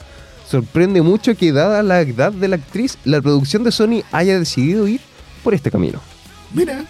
sorprende 0.48 1.02
mucho 1.02 1.34
que 1.36 1.52
dada 1.52 1.82
la 1.82 2.00
edad 2.02 2.32
de 2.32 2.48
la 2.48 2.56
actriz, 2.56 2.98
la 3.04 3.20
producción 3.20 3.64
de 3.64 3.72
Sony 3.72 4.02
haya 4.12 4.38
decidido 4.38 4.86
ir 4.86 5.00
por 5.42 5.54
este 5.54 5.70
camino. 5.70 6.00
Mira, 6.54 6.84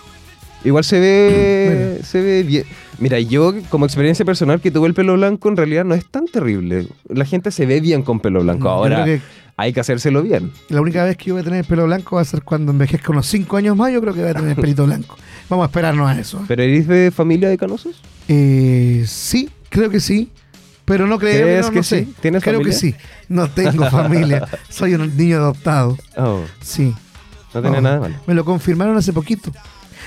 Igual 0.65 0.83
se 0.83 0.99
ve, 0.99 2.01
se 2.05 2.21
ve 2.21 2.43
bien. 2.43 2.65
Mira, 2.99 3.21
yo 3.21 3.55
como 3.69 3.85
experiencia 3.87 4.25
personal 4.25 4.61
que 4.61 4.71
tuve 4.73 4.89
el 4.89 4.95
pelo 4.95 5.15
blanco, 5.15 5.49
en 5.49 5.57
realidad 5.57 5.85
no 5.85 5.95
es 5.95 6.05
tan 6.07 6.27
terrible. 6.27 6.89
La 7.09 7.25
gente 7.25 7.51
se 7.53 7.67
ve 7.67 7.81
bien 7.81 8.03
con 8.03 8.19
pelo 8.19 8.41
blanco. 8.41 8.65
Yo 8.65 8.71
Ahora 8.71 9.05
que- 9.05 9.21
hay 9.59 9.73
que 9.73 9.81
hacérselo 9.81 10.23
bien. 10.23 10.51
la 10.69 10.81
única 10.81 11.05
vez 11.05 11.17
que 11.17 11.27
yo 11.27 11.35
voy 11.35 11.43
a 11.43 11.45
tener 11.45 11.61
el 11.61 11.67
pelo 11.67 11.85
blanco 11.87 12.17
va 12.17 12.23
a 12.23 12.25
ser 12.25 12.43
cuando 12.43 12.73
envejezca 12.73 13.13
unos 13.13 13.27
5 13.29 13.57
años 13.57 13.77
más, 13.77 13.93
yo 13.93 14.01
creo 14.01 14.13
que 14.13 14.21
voy 14.23 14.31
a 14.31 14.35
tener 14.35 14.51
el 14.51 14.57
pelito 14.57 14.85
blanco. 14.87 15.17
Vamos 15.49 15.65
a 15.65 15.67
esperarnos 15.67 16.11
a 16.11 16.19
eso. 16.19 16.45
¿Pero 16.49 16.63
eres 16.63 16.87
de 16.89 17.11
familia 17.11 17.49
de 17.49 17.57
canosos? 17.59 18.03
Eh, 18.29 19.05
sí, 19.07 19.49
creo 19.69 19.91
que 19.91 20.01
sí. 20.01 20.31
Pero 20.85 21.07
no 21.07 21.19
creo 21.19 21.43
¿Crees 21.45 21.67
no, 21.67 21.71
que 21.73 21.77
no 21.79 21.83
sé. 21.83 22.05
sí? 22.05 22.15
¿Tienes 22.21 22.43
creo 22.43 22.61
familia? 22.61 22.73
que 22.73 22.79
sí. 22.79 22.95
No 23.29 23.49
tengo 23.51 23.91
familia. 23.91 24.47
Soy 24.69 24.95
un 24.95 25.17
niño 25.17 25.37
adoptado. 25.39 25.97
Oh, 26.17 26.43
Sí. 26.61 26.95
no 27.55 27.61
tiene 27.63 27.79
Oh, 27.79 27.81
nada 27.81 27.95
de 27.97 28.01
malo. 28.03 28.15
Me 28.27 28.35
lo 28.35 28.45
confirmaron 28.45 28.97
hace 28.97 29.13
poquito. 29.13 29.51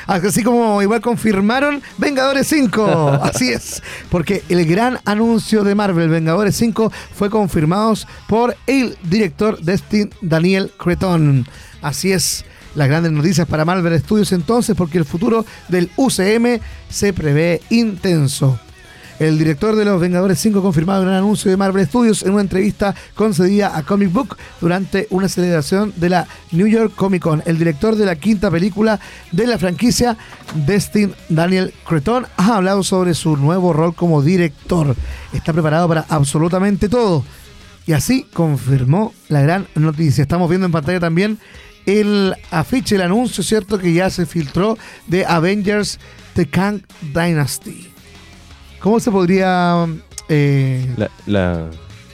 Así 0.08 0.44
como 0.44 0.82
igual 0.82 1.02
confirmaron 1.02 1.82
Vengadores 1.98 2.48
5. 2.48 2.86
Así 3.22 3.50
es. 3.52 3.84
Porque 4.10 4.42
el 4.50 4.66
gran 4.66 5.00
anuncio 5.06 5.64
de 5.66 5.76
Marvel 5.76 6.08
Vengadores 6.10 6.56
5 6.56 6.92
fue 7.14 7.30
confirmado 7.30 7.94
por 8.28 8.56
el 8.66 8.98
director 9.04 9.60
Destin 9.62 10.10
Daniel 10.22 10.72
Creton. 10.78 11.46
Así 11.82 12.12
es. 12.14 12.46
Las 12.76 12.88
grandes 12.88 13.12
noticias 13.12 13.48
para 13.48 13.66
Marvel 13.66 14.00
Studios 14.00 14.32
entonces 14.32 14.76
porque 14.76 14.98
el 14.98 15.06
futuro 15.06 15.46
del 15.68 15.90
UCM 15.96 16.60
se 16.90 17.14
prevé 17.14 17.62
intenso. 17.70 18.60
El 19.20 19.38
director 19.38 19.76
de 19.76 19.84
Los 19.84 20.00
Vengadores 20.00 20.40
5 20.40 20.62
confirmado 20.62 21.02
en 21.04 21.10
un 21.10 21.14
anuncio 21.14 21.52
de 21.52 21.58
Marvel 21.58 21.86
Studios 21.86 22.24
en 22.24 22.32
una 22.32 22.42
entrevista 22.42 22.96
concedida 23.16 23.76
a 23.76 23.84
Comic 23.84 24.14
Book 24.14 24.38
durante 24.62 25.08
una 25.10 25.28
celebración 25.28 25.92
de 25.98 26.08
la 26.08 26.28
New 26.52 26.68
York 26.68 26.94
Comic 26.96 27.22
Con. 27.22 27.44
El 27.46 27.58
director 27.58 27.98
de 27.98 28.06
la 28.06 28.16
quinta 28.16 28.50
película 28.50 28.98
de 29.34 29.46
la 29.46 29.58
franquicia, 29.58 30.18
Destin 30.66 31.14
Daniel 31.28 31.74
Creton, 31.86 32.28
ha 32.38 32.56
hablado 32.56 32.82
sobre 32.82 33.14
su 33.14 33.36
nuevo 33.36 33.74
rol 33.74 33.94
como 33.94 34.22
director. 34.22 34.96
Está 35.34 35.52
preparado 35.52 35.90
para 35.90 36.06
absolutamente 36.08 36.88
todo. 36.88 37.26
Y 37.86 37.92
así 37.92 38.26
confirmó 38.34 39.14
la 39.28 39.42
gran 39.42 39.68
noticia. 39.76 40.22
Estamos 40.22 40.50
viendo 40.50 40.68
en 40.68 40.72
pantalla 40.72 41.02
también 41.02 41.40
el 41.90 42.36
afiche, 42.52 42.96
el 42.96 43.02
anuncio, 43.02 43.44
¿cierto? 43.44 43.78
Que 43.80 43.94
ya 43.94 44.10
se 44.10 44.26
filtró 44.26 44.78
de 45.08 45.26
Avengers 45.26 46.00
The 46.36 46.48
Kang 46.48 46.82
Dynasty. 47.14 47.88
¿Cómo 48.80 49.00
se 49.00 49.12
podría 49.12 49.86
eh, 50.30 50.94
La, 50.98 51.10
la, 51.26 51.66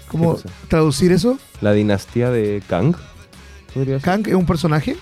cómo 0.07 0.37
traducir 0.67 1.11
eso? 1.11 1.37
la 1.61 1.73
dinastía 1.73 2.29
de 2.31 2.61
Kang. 2.67 2.95
¿Kang 4.01 4.27
es 4.27 4.33
un 4.33 4.45
personaje? 4.45 4.95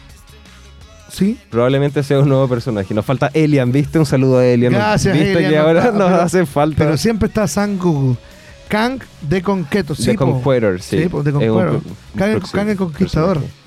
Sí. 1.11 1.37
Probablemente 1.51 2.01
sea 2.01 2.19
un 2.19 2.29
nuevo 2.29 2.47
personaje. 2.47 2.91
Nos 2.93 3.05
falta 3.05 3.29
Elian, 3.33 3.71
¿viste? 3.71 3.99
Un 3.99 4.05
saludo 4.05 4.39
a 4.39 4.45
Elian. 4.45 4.73
Gracias, 4.73 5.13
¿Viste 5.13 5.31
Elian, 5.33 5.51
que 5.51 5.57
no 5.57 5.61
ahora 5.63 5.79
está, 5.81 5.91
nos 5.91 6.07
pero- 6.11 6.21
hace 6.21 6.45
falta? 6.47 6.77
Pero 6.83 6.97
siempre 6.97 7.27
está 7.27 7.47
San 7.47 7.77
Google. 7.77 8.17
Kang 8.67 8.99
de 9.21 9.41
Conqueto, 9.43 9.93
sí. 9.93 10.13
Po. 10.13 10.25
Conqueror, 10.41 10.81
sí. 10.81 10.97
Sí, 10.97 11.03
un 11.03 11.09
Conqueror. 11.23 11.81
Kang, 12.17 12.41
Kang 12.51 12.69
el 12.69 12.77
Conquistador. 12.77 13.37
personaje. 13.41 13.62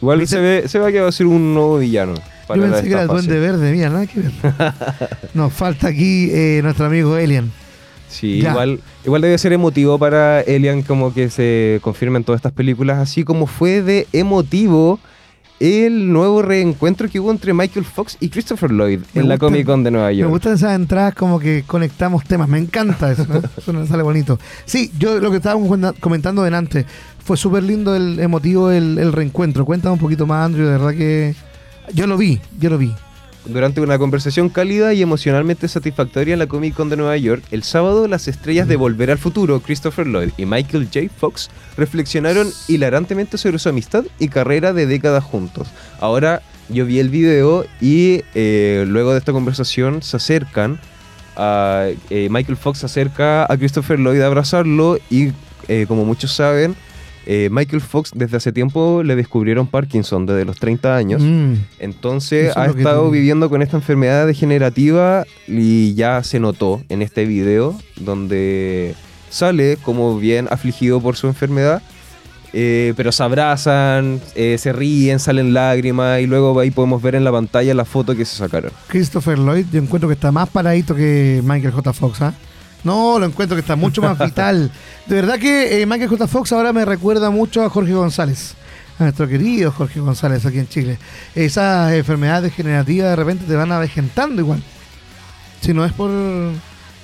Igual 0.00 0.20
¿Viste? 0.20 0.36
se 0.36 0.42
ve, 0.42 0.68
se 0.68 0.78
ve 0.78 0.92
que 0.92 1.00
va 1.00 1.08
a 1.08 1.12
ser 1.12 1.26
un 1.26 1.54
nuevo 1.54 1.78
villano. 1.78 2.14
para 2.46 2.60
Yo 2.60 2.70
pensé 2.70 2.82
que 2.86 2.92
era 2.92 3.02
el. 3.02 3.08
Duende 3.08 3.38
Verde, 3.40 3.72
mira, 3.72 3.88
nada 3.90 4.06
que 4.06 4.20
ver. 4.20 4.32
Nos 5.34 5.52
falta 5.52 5.88
aquí 5.88 6.28
eh, 6.32 6.60
nuestro 6.62 6.86
amigo 6.86 7.16
Elian. 7.16 7.50
Sí, 8.08 8.40
Ya. 8.40 8.50
igual, 8.50 8.80
igual 9.04 9.22
debe 9.22 9.36
ser 9.38 9.52
emotivo 9.52 9.98
para 9.98 10.40
Elian 10.42 10.82
como 10.82 11.12
que 11.12 11.28
se 11.28 11.80
confirmen 11.82 12.22
todas 12.24 12.38
estas 12.38 12.52
películas, 12.52 12.98
así 12.98 13.24
como 13.24 13.46
fue 13.46 13.82
de 13.82 14.06
emotivo 14.12 15.00
el 15.58 16.12
nuevo 16.12 16.42
reencuentro 16.42 17.08
que 17.08 17.18
hubo 17.18 17.30
entre 17.30 17.54
Michael 17.54 17.84
Fox 17.86 18.16
y 18.20 18.28
Christopher 18.28 18.70
Lloyd 18.70 19.00
Me 19.14 19.22
en 19.22 19.28
la 19.28 19.36
gustan- 19.36 19.38
Comic 19.48 19.66
Con 19.66 19.84
de 19.84 19.90
Nueva 19.90 20.08
Me 20.08 20.16
York. 20.16 20.30
gustan 20.30 20.52
esas 20.54 20.74
entradas 20.76 21.14
como 21.14 21.38
que 21.40 21.64
conectamos 21.66 22.24
temas, 22.24 22.48
me 22.48 22.58
encanta 22.58 23.10
eso, 23.12 23.26
¿no? 23.26 23.40
eso 23.56 23.72
nos 23.72 23.88
sale 23.88 24.02
bonito. 24.02 24.38
Sí, 24.66 24.90
yo 24.98 25.18
lo 25.20 25.30
que 25.30 25.38
estábamos 25.38 25.68
comentando 26.00 26.42
delante, 26.42 26.84
fue 27.24 27.36
súper 27.36 27.62
lindo 27.62 27.96
el 27.96 28.20
emotivo 28.20 28.70
el, 28.70 28.98
el 28.98 29.12
reencuentro. 29.12 29.64
Cuéntame 29.64 29.94
un 29.94 29.98
poquito 29.98 30.26
más, 30.26 30.44
Andrew, 30.46 30.66
de 30.66 30.72
verdad 30.72 30.90
que 30.94 31.34
yo 31.94 32.06
lo 32.06 32.16
vi, 32.16 32.40
yo 32.60 32.68
lo 32.70 32.78
vi. 32.78 32.92
Durante 33.48 33.80
una 33.80 33.96
conversación 33.96 34.48
cálida 34.48 34.92
y 34.92 35.02
emocionalmente 35.02 35.68
satisfactoria 35.68 36.32
en 36.32 36.40
la 36.40 36.48
Comic 36.48 36.74
Con 36.74 36.88
de 36.88 36.96
Nueva 36.96 37.16
York, 37.16 37.44
el 37.52 37.62
sábado 37.62 38.08
las 38.08 38.26
estrellas 38.26 38.66
de 38.66 38.74
Volver 38.74 39.12
al 39.12 39.18
Futuro, 39.18 39.60
Christopher 39.60 40.06
Lloyd 40.08 40.30
y 40.36 40.46
Michael 40.46 40.88
J. 40.92 41.06
Fox, 41.16 41.48
reflexionaron 41.76 42.50
hilarantemente 42.66 43.38
sobre 43.38 43.60
su 43.60 43.68
amistad 43.68 44.04
y 44.18 44.28
carrera 44.28 44.72
de 44.72 44.86
décadas 44.86 45.22
juntos. 45.22 45.68
Ahora 46.00 46.42
yo 46.68 46.86
vi 46.86 46.98
el 46.98 47.08
video 47.08 47.64
y 47.80 48.22
eh, 48.34 48.84
luego 48.88 49.12
de 49.12 49.18
esta 49.18 49.32
conversación 49.32 50.02
se 50.02 50.16
acercan, 50.16 50.80
a, 51.36 51.86
eh, 52.10 52.26
Michael 52.28 52.56
Fox 52.56 52.78
se 52.80 52.86
acerca 52.86 53.44
a 53.44 53.56
Christopher 53.56 54.00
Lloyd 54.00 54.22
a 54.22 54.26
abrazarlo 54.26 54.98
y 55.08 55.30
eh, 55.68 55.84
como 55.86 56.04
muchos 56.04 56.32
saben, 56.32 56.74
eh, 57.28 57.48
Michael 57.50 57.82
Fox 57.82 58.12
desde 58.14 58.36
hace 58.36 58.52
tiempo 58.52 59.02
le 59.02 59.16
descubrieron 59.16 59.66
Parkinson 59.66 60.26
desde 60.26 60.44
los 60.44 60.58
30 60.58 60.96
años. 60.96 61.22
Mm. 61.22 61.54
Entonces 61.80 62.50
Eso 62.50 62.60
ha 62.60 62.62
es 62.62 62.68
lo 62.68 62.74
que 62.74 62.80
estado 62.80 63.10
viviendo 63.10 63.50
con 63.50 63.62
esta 63.62 63.76
enfermedad 63.76 64.28
degenerativa 64.28 65.24
y 65.48 65.94
ya 65.94 66.22
se 66.22 66.38
notó 66.38 66.82
en 66.88 67.02
este 67.02 67.24
video 67.24 67.76
donde 67.96 68.94
sale 69.28 69.76
como 69.82 70.18
bien 70.18 70.46
afligido 70.50 71.00
por 71.00 71.16
su 71.16 71.26
enfermedad, 71.26 71.82
eh, 72.52 72.94
pero 72.96 73.10
se 73.10 73.22
abrazan, 73.24 74.20
eh, 74.36 74.56
se 74.58 74.72
ríen, 74.72 75.18
salen 75.18 75.52
lágrimas 75.52 76.20
y 76.20 76.26
luego 76.26 76.58
ahí 76.60 76.70
podemos 76.70 77.02
ver 77.02 77.16
en 77.16 77.24
la 77.24 77.32
pantalla 77.32 77.74
la 77.74 77.84
foto 77.84 78.14
que 78.14 78.24
se 78.24 78.36
sacaron. 78.36 78.70
Christopher 78.86 79.36
Lloyd, 79.36 79.66
yo 79.72 79.80
encuentro 79.80 80.08
que 80.08 80.14
está 80.14 80.30
más 80.30 80.48
paradito 80.48 80.94
que 80.94 81.42
Michael 81.44 81.72
J. 81.72 81.92
Fox, 81.92 82.22
¿ah? 82.22 82.34
No, 82.86 83.18
lo 83.18 83.26
encuentro 83.26 83.56
que 83.56 83.62
está 83.62 83.74
mucho 83.74 84.00
más 84.00 84.16
vital. 84.16 84.70
De 85.06 85.16
verdad 85.16 85.40
que 85.40 85.82
eh, 85.82 85.86
Michael 85.86 86.08
J. 86.08 86.28
Fox 86.28 86.52
ahora 86.52 86.72
me 86.72 86.84
recuerda 86.84 87.30
mucho 87.30 87.64
a 87.64 87.68
Jorge 87.68 87.92
González. 87.92 88.54
A 89.00 89.02
nuestro 89.02 89.26
querido 89.26 89.72
Jorge 89.72 89.98
González 89.98 90.46
aquí 90.46 90.60
en 90.60 90.68
Chile. 90.68 90.98
Esas 91.34 91.92
enfermedades 91.92 92.44
degenerativas 92.44 93.10
de 93.10 93.16
repente 93.16 93.44
te 93.44 93.56
van 93.56 93.72
avejentando 93.72 94.40
igual. 94.40 94.62
Si 95.60 95.74
no 95.74 95.84
es 95.84 95.92
por 95.92 96.12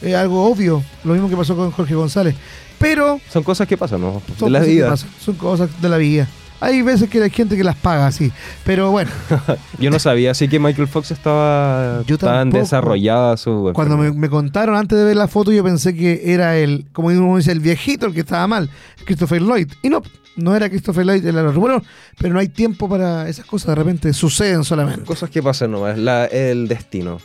eh, 0.02 0.14
algo 0.14 0.44
obvio, 0.48 0.84
lo 1.02 1.14
mismo 1.14 1.28
que 1.28 1.36
pasó 1.36 1.56
con 1.56 1.72
Jorge 1.72 1.96
González. 1.96 2.36
Pero 2.78 3.20
Son 3.28 3.42
cosas 3.42 3.66
que 3.66 3.76
pasan, 3.76 4.02
¿no? 4.02 4.22
son 4.38 4.52
de 4.52 4.58
la 4.60 4.64
vida. 4.64 4.88
pasan, 4.90 5.10
son 5.20 5.34
cosas 5.34 5.68
de 5.82 5.88
la 5.88 5.96
vida. 5.96 6.28
Hay 6.64 6.80
veces 6.82 7.10
que 7.10 7.20
hay 7.22 7.30
gente 7.30 7.56
que 7.56 7.64
las 7.64 7.74
paga 7.76 8.06
así. 8.06 8.30
Pero 8.64 8.90
bueno, 8.92 9.10
Yo 9.78 9.90
no 9.90 9.98
sabía, 9.98 10.30
así 10.30 10.46
que 10.48 10.58
Michael 10.60 10.86
Fox 10.86 11.10
estaba 11.10 12.02
Yo 12.06 12.16
tan 12.18 12.28
tampoco. 12.50 12.62
desarrollada 12.62 13.36
su 13.36 13.72
Cuando 13.74 13.96
me, 13.96 14.28
contaron 14.30 14.76
antes 14.76 14.96
de 14.98 15.04
ver 15.04 15.16
la 15.16 15.26
foto, 15.28 15.50
yo 15.50 15.64
pensé 15.64 15.94
que 15.94 16.22
era 16.32 16.56
el, 16.56 16.86
como 16.92 17.08
uno 17.08 17.36
dice, 17.36 17.50
el 17.52 17.60
viejito 17.60 18.06
el 18.06 18.14
que 18.14 18.20
estaba 18.20 18.46
mal, 18.46 18.70
Christopher 19.04 19.42
Lloyd. 19.42 19.68
Y 19.82 19.88
no, 19.88 20.02
no 20.36 20.54
era 20.54 20.68
Christopher 20.68 21.04
Lloyd 21.04 21.26
el. 21.26 21.34
Bueno, 21.58 21.82
pero 22.18 22.32
no 22.32 22.38
hay 22.40 22.48
tiempo 22.48 22.88
para 22.88 23.28
esas 23.28 23.44
cosas, 23.44 23.68
de 23.68 23.74
repente 23.74 24.12
suceden 24.12 24.62
solamente. 24.62 25.02
Cosas 25.02 25.30
que 25.30 25.42
pasan 25.42 25.72
nomás, 25.72 25.98
la- 25.98 26.26
el 26.26 26.68
destino. 26.68 27.18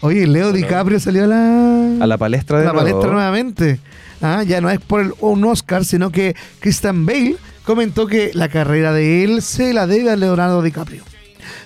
Oye, 0.00 0.26
Leo 0.26 0.50
Bueno. 0.50 0.56
DiCaprio 0.66 0.98
salió 0.98 1.24
a 1.24 1.26
la, 1.28 1.96
A 2.00 2.06
la 2.08 2.18
palestra 2.18 2.58
de 2.58 2.64
la 2.64 2.72
nuevo. 2.72 2.86
palestra 2.88 3.12
nuevamente. 3.12 3.78
Ah, 4.22 4.42
ya 4.44 4.60
no 4.60 4.70
es 4.70 4.80
por 4.80 5.00
el- 5.00 5.12
un 5.20 5.44
Oscar, 5.44 5.84
sino 5.84 6.10
que 6.10 6.34
Christian 6.60 7.04
Bale 7.04 7.36
comentó 7.64 8.06
que 8.06 8.30
la 8.34 8.48
carrera 8.48 8.92
de 8.92 9.24
él 9.24 9.42
se 9.42 9.72
la 9.74 9.86
debe 9.86 10.10
a 10.10 10.16
Leonardo 10.16 10.62
DiCaprio. 10.62 11.02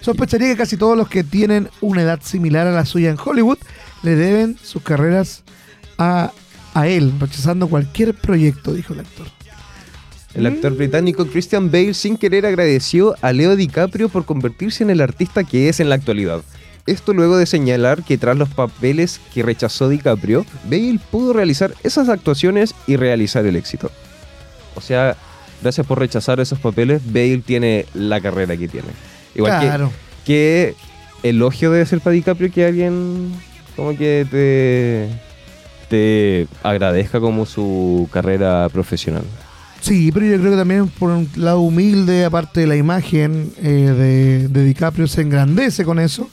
Sospecharía 0.01 0.49
que 0.49 0.57
casi 0.57 0.77
todos 0.77 0.97
los 0.97 1.09
que 1.09 1.23
tienen 1.23 1.69
una 1.81 2.03
edad 2.03 2.21
similar 2.23 2.67
a 2.67 2.73
la 2.73 2.87
suya 2.87 3.11
en 3.11 3.19
Hollywood 3.23 3.59
le 4.03 4.15
deben 4.17 4.57
sus 4.63 4.83
carreras 4.83 5.43
a, 5.99 6.33
a 6.75 6.87
él, 6.89 7.13
rechazando 7.21 7.69
cualquier 7.69 8.15
proyecto, 8.15 8.73
dijo 8.73 8.95
el 8.95 9.01
actor. 9.01 9.27
El 10.35 10.47
actor 10.47 10.77
británico 10.77 11.27
Christian 11.27 11.71
Bale 11.71 11.95
sin 11.95 12.19
querer 12.19 12.45
agradeció 12.45 13.15
a 13.23 13.33
Leo 13.33 13.57
DiCaprio 13.57 14.09
por 14.11 14.27
convertirse 14.27 14.83
en 14.83 14.91
el 14.91 15.01
artista 15.01 15.45
que 15.45 15.69
es 15.71 15.81
en 15.81 15.89
la 15.89 15.95
actualidad. 15.95 16.43
Esto 16.87 17.13
luego 17.13 17.37
de 17.37 17.47
señalar 17.47 18.05
que 18.05 18.17
tras 18.17 18.37
los 18.37 18.49
papeles 18.49 19.21
que 19.35 19.43
rechazó 19.43 19.89
DiCaprio, 19.89 20.47
Bale 20.65 21.01
pudo 21.11 21.33
realizar 21.33 21.75
esas 21.83 22.09
actuaciones 22.09 22.75
y 22.87 22.97
realizar 22.97 23.45
el 23.45 23.57
éxito. 23.57 23.91
O 24.77 24.81
sea, 24.81 25.17
gracias 25.63 25.87
por 25.87 25.99
rechazar 25.99 26.39
esos 26.39 26.61
papeles, 26.61 27.03
Bale 27.05 27.39
tiene 27.45 27.87
la 27.95 28.21
carrera 28.21 28.57
que 28.57 28.69
tiene. 28.69 28.89
Igual 29.35 29.61
que- 29.61 29.67
claro. 29.67 29.93
que, 30.25 30.75
elogio 31.23 31.73
debe 31.73 31.85
ser 31.87 32.01
para 32.01 32.15
DiCaprio 32.15 32.53
que 32.53 32.65
alguien 32.67 33.33
como 33.75 33.97
que 33.97 34.25
te, 34.31 35.09
te 35.89 36.47
agradezca 36.63 37.19
como 37.19 37.47
su 37.47 38.09
carrera 38.13 38.69
profesional. 38.69 39.25
Sí, 39.81 40.11
pero 40.13 40.27
yo 40.27 40.39
creo 40.39 40.53
que 40.53 40.57
también 40.57 40.89
por 40.89 41.11
un 41.11 41.29
lado 41.37 41.61
humilde, 41.61 42.25
aparte 42.25 42.61
de 42.61 42.67
la 42.67 42.77
imagen 42.77 43.53
eh, 43.59 43.69
de, 43.71 44.49
de 44.49 44.65
DiCaprio, 44.65 45.07
se 45.07 45.23
engrandece 45.23 45.85
con 45.85 45.99
eso. 46.01 46.29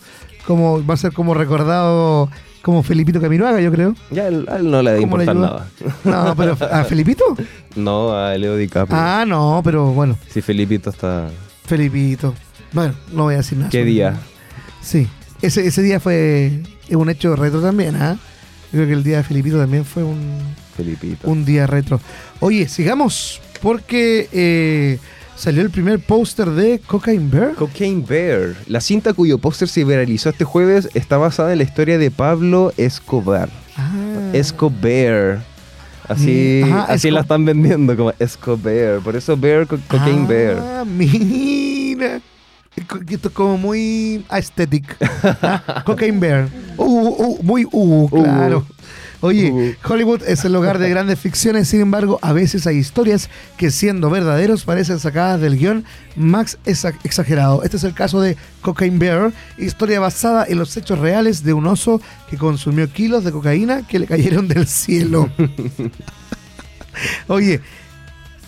Como 0.45 0.85
va 0.85 0.93
a 0.93 0.97
ser 0.97 1.13
como 1.13 1.33
recordado 1.33 2.29
como 2.63 2.81
Felipito 2.81 3.19
Camiroaga, 3.19 3.59
yo 3.59 3.71
creo. 3.71 3.93
Ya 4.09 4.23
a 4.23 4.27
él, 4.27 4.47
a 4.49 4.55
él 4.55 4.71
no 4.71 4.81
le 4.81 4.93
da 4.93 4.99
¿Cómo 4.99 5.17
le 5.17 5.25
importar 5.25 5.35
nada. 5.35 5.67
No, 6.05 6.35
pero 6.35 6.57
¿a 6.71 6.83
Felipito? 6.85 7.23
No, 7.75 8.15
a 8.15 8.37
Leo 8.37 8.55
DiCaprio. 8.55 8.95
Ah, 8.97 9.25
no, 9.27 9.61
pero 9.63 9.87
bueno, 9.87 10.15
Si 10.29 10.41
Felipito 10.41 10.91
está... 10.91 11.27
Felipito. 11.65 12.35
Bueno, 12.71 12.93
no 13.11 13.23
voy 13.23 13.33
a 13.33 13.37
decir 13.37 13.57
nada. 13.57 13.71
¿Qué 13.71 13.83
día? 13.83 14.15
Sí, 14.79 15.07
ese, 15.41 15.65
ese 15.65 15.81
día 15.81 15.99
fue 15.99 16.61
un 16.91 17.09
hecho 17.09 17.35
retro 17.35 17.61
también, 17.61 17.95
¿ah? 17.95 18.15
Yo 18.71 18.77
creo 18.77 18.87
que 18.87 18.93
el 18.93 19.03
día 19.03 19.17
de 19.17 19.23
Felipito 19.23 19.57
también 19.57 19.85
fue 19.85 20.03
un, 20.03 20.39
Felipito. 20.77 21.27
un 21.27 21.45
día 21.45 21.67
retro. 21.67 21.99
Oye, 22.39 22.67
sigamos, 22.67 23.41
porque 23.61 24.29
eh, 24.31 24.99
salió 25.35 25.61
el 25.61 25.69
primer 25.69 25.99
póster 25.99 26.49
de 26.49 26.79
Cocaine 26.79 27.29
Bear. 27.29 27.53
Cocaine 27.55 28.05
Bear. 28.05 28.55
La 28.67 28.81
cinta 28.81 29.13
cuyo 29.13 29.37
póster 29.37 29.67
se 29.67 29.83
viralizó 29.83 30.29
este 30.29 30.45
jueves 30.45 30.89
está 30.93 31.17
basada 31.17 31.51
en 31.51 31.57
la 31.59 31.63
historia 31.63 31.97
de 31.97 32.11
Pablo 32.11 32.71
Escobar. 32.77 33.49
Ah. 33.77 34.31
Escobar. 34.33 35.41
Así, 36.07 36.61
Mm, 36.65 36.73
ajá, 36.73 36.83
así 36.93 37.07
Esco- 37.07 37.13
la 37.13 37.21
están 37.21 37.45
vendiendo 37.45 37.95
como 37.95 38.13
Escobar. 38.19 38.99
Por 39.03 39.15
eso 39.15 39.37
Bear, 39.37 39.65
co- 39.67 39.79
Cocaine 39.87 40.27
Bear. 40.27 40.57
Ah, 40.59 40.83
mira. 40.85 42.19
Co- 42.87 42.99
Esto 43.07 43.27
es 43.29 43.33
como 43.33 43.57
muy 43.57 44.25
aesthetic. 44.29 44.97
Ah, 45.41 45.83
Cocaine 45.85 46.19
Bear. 46.19 46.47
Uh, 46.77 46.83
uh, 46.83 47.43
muy 47.43 47.65
uh, 47.71 48.09
claro. 48.09 48.65
Oye, 49.25 49.51
Uh. 49.53 49.73
Hollywood 49.89 50.21
es 50.27 50.43
el 50.43 50.53
hogar 50.53 50.79
de 50.79 50.89
grandes 50.89 51.17
ficciones, 51.17 51.69
sin 51.69 51.79
embargo, 51.79 52.19
a 52.21 52.33
veces 52.33 52.67
hay 52.67 52.75
historias 52.77 53.29
que 53.55 53.71
siendo 53.71 54.09
verdaderos 54.09 54.65
parecen 54.65 54.99
sacadas 54.99 55.39
del 55.39 55.57
guion 55.57 55.85
más 56.17 56.57
exa- 56.65 56.93
exagerado. 57.05 57.63
Este 57.63 57.77
es 57.77 57.85
el 57.85 57.93
caso 57.93 58.19
de 58.19 58.35
Cocaine 58.61 58.99
Bear, 58.99 59.31
historia 59.57 60.01
basada 60.01 60.45
en 60.47 60.59
los 60.59 60.75
hechos 60.75 60.99
reales 60.99 61.41
de 61.45 61.53
un 61.53 61.65
oso 61.67 62.01
que 62.29 62.37
consumió 62.37 62.91
kilos 62.91 63.23
de 63.23 63.31
cocaína 63.31 63.87
que 63.87 63.97
le 63.99 64.07
cayeron 64.07 64.49
del 64.49 64.67
cielo. 64.67 65.29
Oye, 67.27 67.61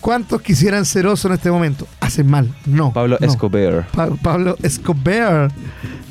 ¿cuántos 0.00 0.42
quisieran 0.42 0.84
ser 0.84 1.06
oso 1.06 1.28
en 1.28 1.34
este 1.34 1.50
momento? 1.50 1.86
Hacen 2.00 2.28
mal, 2.30 2.54
no. 2.66 2.92
Pablo 2.92 3.16
no. 3.20 3.26
Escobar. 3.26 3.86
Pa- 3.92 4.10
Pablo 4.22 4.56
Escobar. 4.62 5.50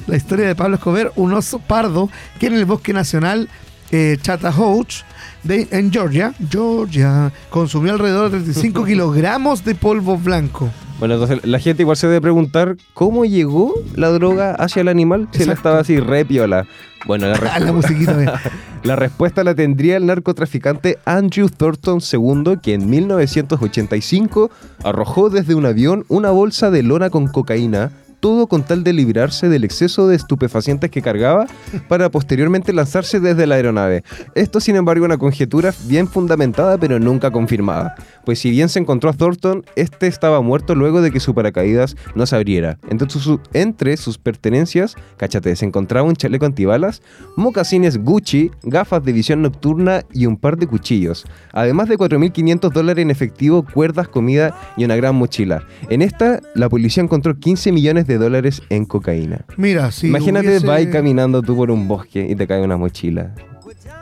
La 0.08 0.18
historia 0.18 0.48
de 0.48 0.56
Pablo 0.56 0.76
Escobar, 0.76 1.12
un 1.16 1.34
oso 1.34 1.60
pardo 1.60 2.10
que 2.40 2.48
en 2.48 2.54
el 2.54 2.66
bosque 2.66 2.94
nacional 2.94 3.50
eh, 3.92 4.18
Chattahoochee 4.22 5.04
de, 5.44 5.68
en 5.72 5.92
Georgia, 5.92 6.34
Georgia, 6.50 7.32
consumió 7.50 7.94
alrededor 7.94 8.32
de 8.32 8.40
35 8.40 8.84
kilogramos 8.86 9.64
de 9.64 9.76
polvo 9.76 10.18
blanco. 10.18 10.70
Bueno, 11.00 11.16
entonces 11.16 11.46
la 11.46 11.60
gente 11.60 11.84
igual 11.84 11.98
se 11.98 12.08
debe 12.08 12.22
preguntar 12.22 12.78
cómo 12.94 13.26
llegó 13.26 13.74
la 13.96 14.10
droga 14.12 14.52
hacia 14.52 14.82
el 14.82 14.88
animal 14.88 15.28
si 15.32 15.44
él 15.44 15.50
estaba 15.50 15.80
así 15.80 16.00
re 16.00 16.24
piola. 16.24 16.66
Bueno, 17.06 17.28
la, 17.28 17.60
la 17.60 17.72
musiquita 17.74 18.42
la 18.84 18.96
respuesta 18.96 19.44
la 19.44 19.56
tendría 19.56 19.98
el 19.98 20.06
narcotraficante 20.06 20.98
Andrew 21.06 21.50
Thornton 21.50 22.00
II, 22.00 22.58
que 22.62 22.74
en 22.74 22.90
1985 22.90 24.50
arrojó 24.84 25.30
desde 25.30 25.54
un 25.54 25.66
avión 25.66 26.06
una 26.08 26.32
bolsa 26.32 26.72
de 26.72 26.82
lona 26.82 27.10
con 27.10 27.28
cocaína, 27.28 27.92
todo 28.26 28.48
con 28.48 28.64
tal 28.64 28.84
de 28.84 28.92
librarse 28.92 29.50
del 29.50 29.64
exceso 29.64 30.08
de 30.08 30.16
estupefacientes 30.16 30.90
que 30.90 31.04
cargaba 31.04 31.46
para 31.88 32.10
posteriormente 32.10 32.74
lanzarse 32.74 33.20
desde 33.20 33.46
la 33.46 33.54
aeronave. 33.54 34.04
Esto, 34.34 34.60
sin 34.60 34.76
embargo, 34.78 35.06
una 35.06 35.20
conjetura 35.20 35.72
bien 35.84 36.08
fundamentada 36.08 36.80
pero 36.80 37.00
nunca 37.00 37.30
confirmada, 37.30 37.94
pues 38.26 38.40
si 38.40 38.50
bien 38.50 38.68
se 38.68 38.80
encontró 38.80 39.12
a 39.12 39.14
Thornton, 39.14 39.64
este 39.76 40.08
estaba 40.08 40.42
muerto 40.42 40.74
luego 40.74 41.04
de 41.04 41.12
que 41.12 41.20
su 41.20 41.36
paracaídas 41.36 41.98
no 42.16 42.26
se 42.26 42.36
abriera. 42.36 42.80
Entonces, 42.90 43.22
entre 43.54 43.96
sus 43.96 44.18
pertenencias, 44.18 44.96
cáchate, 45.18 45.56
se 45.56 45.66
encontraba 45.66 46.08
un 46.08 46.16
chaleco 46.16 46.48
antibalas, 46.48 47.04
mocasines 47.36 48.00
Gucci, 48.00 48.50
gafas 48.64 49.06
de 49.06 49.14
visión 49.14 49.44
nocturna 49.44 50.02
y 50.12 50.26
un 50.26 50.38
par 50.38 50.58
de 50.58 50.66
cuchillos, 50.66 51.26
además 51.54 51.90
de 51.90 52.00
4.500 52.00 52.72
dólares 52.72 53.04
en 53.04 53.12
efectivo, 53.12 53.64
cuerdas, 53.72 54.08
comida 54.08 54.60
y 54.78 54.84
una 54.84 54.96
gran 54.96 55.14
mochila. 55.14 55.62
En 55.90 56.02
esta, 56.02 56.42
la 56.56 56.70
policía 56.70 57.04
encontró 57.04 57.38
15 57.38 57.72
millones 57.72 58.08
de 58.08 58.15
dólares 58.18 58.62
en 58.70 58.86
cocaína. 58.86 59.46
Mira, 59.58 59.92
si 59.92 60.08
Imagínate, 60.08 60.48
hubiese- 60.48 60.68
vas 60.68 60.86
caminando 60.88 61.42
tú 61.42 61.56
por 61.56 61.72
un 61.72 61.88
bosque 61.88 62.26
y 62.30 62.36
te 62.36 62.48
cae 62.48 62.62
una 62.62 62.78
mochila. 62.78 63.34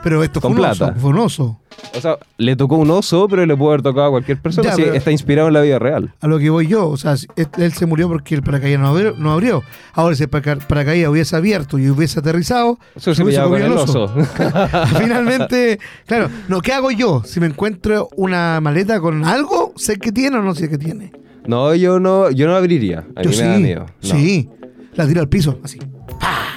Pero 0.02 0.22
esto 0.22 0.38
fue 0.38 0.50
con 0.50 0.58
un 0.58 0.64
oso, 0.66 0.92
fue 1.00 1.10
un 1.10 1.18
oso. 1.18 1.60
O 1.96 2.00
sea, 2.00 2.18
le 2.36 2.56
tocó 2.56 2.76
un 2.76 2.90
oso, 2.90 3.26
pero 3.26 3.46
le 3.46 3.56
pudo 3.56 3.70
haber 3.70 3.80
tocado 3.82 4.08
a 4.08 4.10
cualquier 4.10 4.38
persona. 4.38 4.76
Ya, 4.76 4.84
está 4.92 5.10
inspirado 5.10 5.48
en 5.48 5.54
la 5.54 5.62
vida 5.62 5.78
real. 5.78 6.12
A 6.20 6.26
lo 6.28 6.38
que 6.38 6.50
voy 6.50 6.66
yo, 6.66 6.88
o 6.90 6.96
sea, 6.98 7.14
él 7.56 7.72
se 7.72 7.86
murió 7.86 8.06
porque 8.08 8.34
el 8.34 8.42
paracaídas 8.42 8.80
no 8.80 8.88
abrió. 8.88 9.14
No 9.16 9.32
abrió. 9.32 9.62
Ahora, 9.94 10.14
si 10.14 10.24
el 10.24 10.28
paraca- 10.28 10.58
paracaídas 10.68 11.10
hubiese 11.10 11.34
abierto 11.36 11.78
y 11.78 11.88
hubiese 11.88 12.18
aterrizado, 12.20 12.78
Eso 12.94 13.14
se 13.14 13.22
hubiese 13.24 13.40
con 13.40 13.50
comido 13.52 13.66
el 13.68 13.72
oso. 13.78 14.08
Finalmente, 14.98 15.78
claro, 16.06 16.28
no, 16.48 16.60
¿qué 16.60 16.72
hago 16.72 16.90
yo? 16.90 17.22
Si 17.24 17.40
me 17.40 17.46
encuentro 17.46 18.08
una 18.16 18.60
maleta 18.60 19.00
con 19.00 19.24
algo, 19.24 19.72
sé 19.76 19.96
que 19.96 20.12
tiene 20.12 20.36
o 20.36 20.42
no 20.42 20.54
sé 20.54 20.68
qué 20.68 20.76
tiene. 20.78 21.12
No, 21.46 21.74
yo 21.74 22.00
no, 22.00 22.30
yo 22.30 22.46
no 22.46 22.56
abriría. 22.56 23.04
A 23.16 23.22
yo 23.22 23.30
mí 23.30 23.36
sí, 23.36 23.42
me 23.42 23.48
da 23.48 23.58
miedo. 23.58 23.86
No, 24.02 24.08
sí. 24.08 24.48
La 24.94 25.06
tiro 25.06 25.20
al 25.20 25.28
piso, 25.28 25.58
así. 25.64 25.78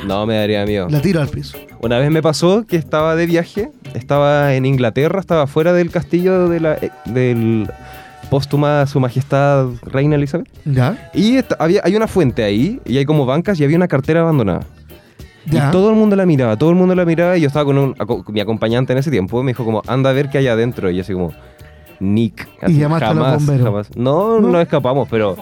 no 0.06 0.26
me 0.26 0.36
daría 0.36 0.66
miedo. 0.66 0.88
La 0.90 1.02
tiro 1.02 1.22
al 1.22 1.28
piso. 1.30 1.58
Una 1.82 2.00
vez 2.00 2.10
me 2.12 2.22
pasó 2.22 2.66
que 2.68 2.76
estaba 2.76 3.16
de 3.16 3.26
viaje, 3.26 3.72
estaba 3.94 4.54
en 4.56 4.66
Inglaterra, 4.66 5.20
estaba 5.20 5.48
fuera 5.48 5.74
del 5.74 5.90
castillo 5.92 6.50
de 6.50 6.60
la, 6.60 6.74
eh, 6.76 6.90
del 7.06 7.70
póstuma 8.30 8.86
Su 8.88 9.00
Majestad 9.00 9.68
Reina 9.84 10.16
Elizabeth. 10.16 10.48
¿Ya? 10.66 11.10
Y 11.14 11.36
esta- 11.38 11.56
había, 11.60 11.82
hay 11.84 11.96
una 11.96 12.08
fuente 12.08 12.44
ahí, 12.44 12.80
y 12.86 12.98
hay 12.98 13.06
como 13.06 13.26
bancas, 13.26 13.60
y 13.60 13.64
había 13.64 13.78
una 13.78 13.88
cartera 13.88 14.22
abandonada. 14.22 14.62
¿Ya? 15.46 15.70
Y 15.70 15.72
todo 15.72 15.90
el 15.92 15.96
mundo 15.96 16.16
la 16.16 16.26
miraba, 16.26 16.58
todo 16.58 16.72
el 16.72 16.76
mundo 16.76 16.94
la 16.94 17.06
miraba, 17.06 17.38
y 17.38 17.42
yo 17.42 17.48
estaba 17.48 17.66
con 17.66 17.78
un, 17.78 17.96
mi 18.30 18.40
acompañante 18.42 18.92
en 18.94 19.00
ese 19.00 19.12
tiempo, 19.12 19.42
me 19.44 19.52
dijo 19.52 19.64
como, 19.64 19.82
anda 19.88 20.10
a 20.10 20.14
ver 20.14 20.30
qué 20.30 20.40
hay 20.40 20.48
adentro, 20.48 20.92
y 20.92 20.96
yo 20.96 21.02
así 21.02 21.14
como, 21.14 21.32
Nick. 22.00 22.48
Y 22.62 22.66
así, 22.66 22.74
llamaste 22.80 23.06
a 23.06 23.14
los 23.14 23.24
jamás, 23.24 23.38
bomberos. 23.46 23.66
jamás. 23.66 23.90
No, 23.96 24.40
No. 24.40 24.50
no, 24.50 24.62
escapamos, 24.62 25.08
pero, 25.10 25.36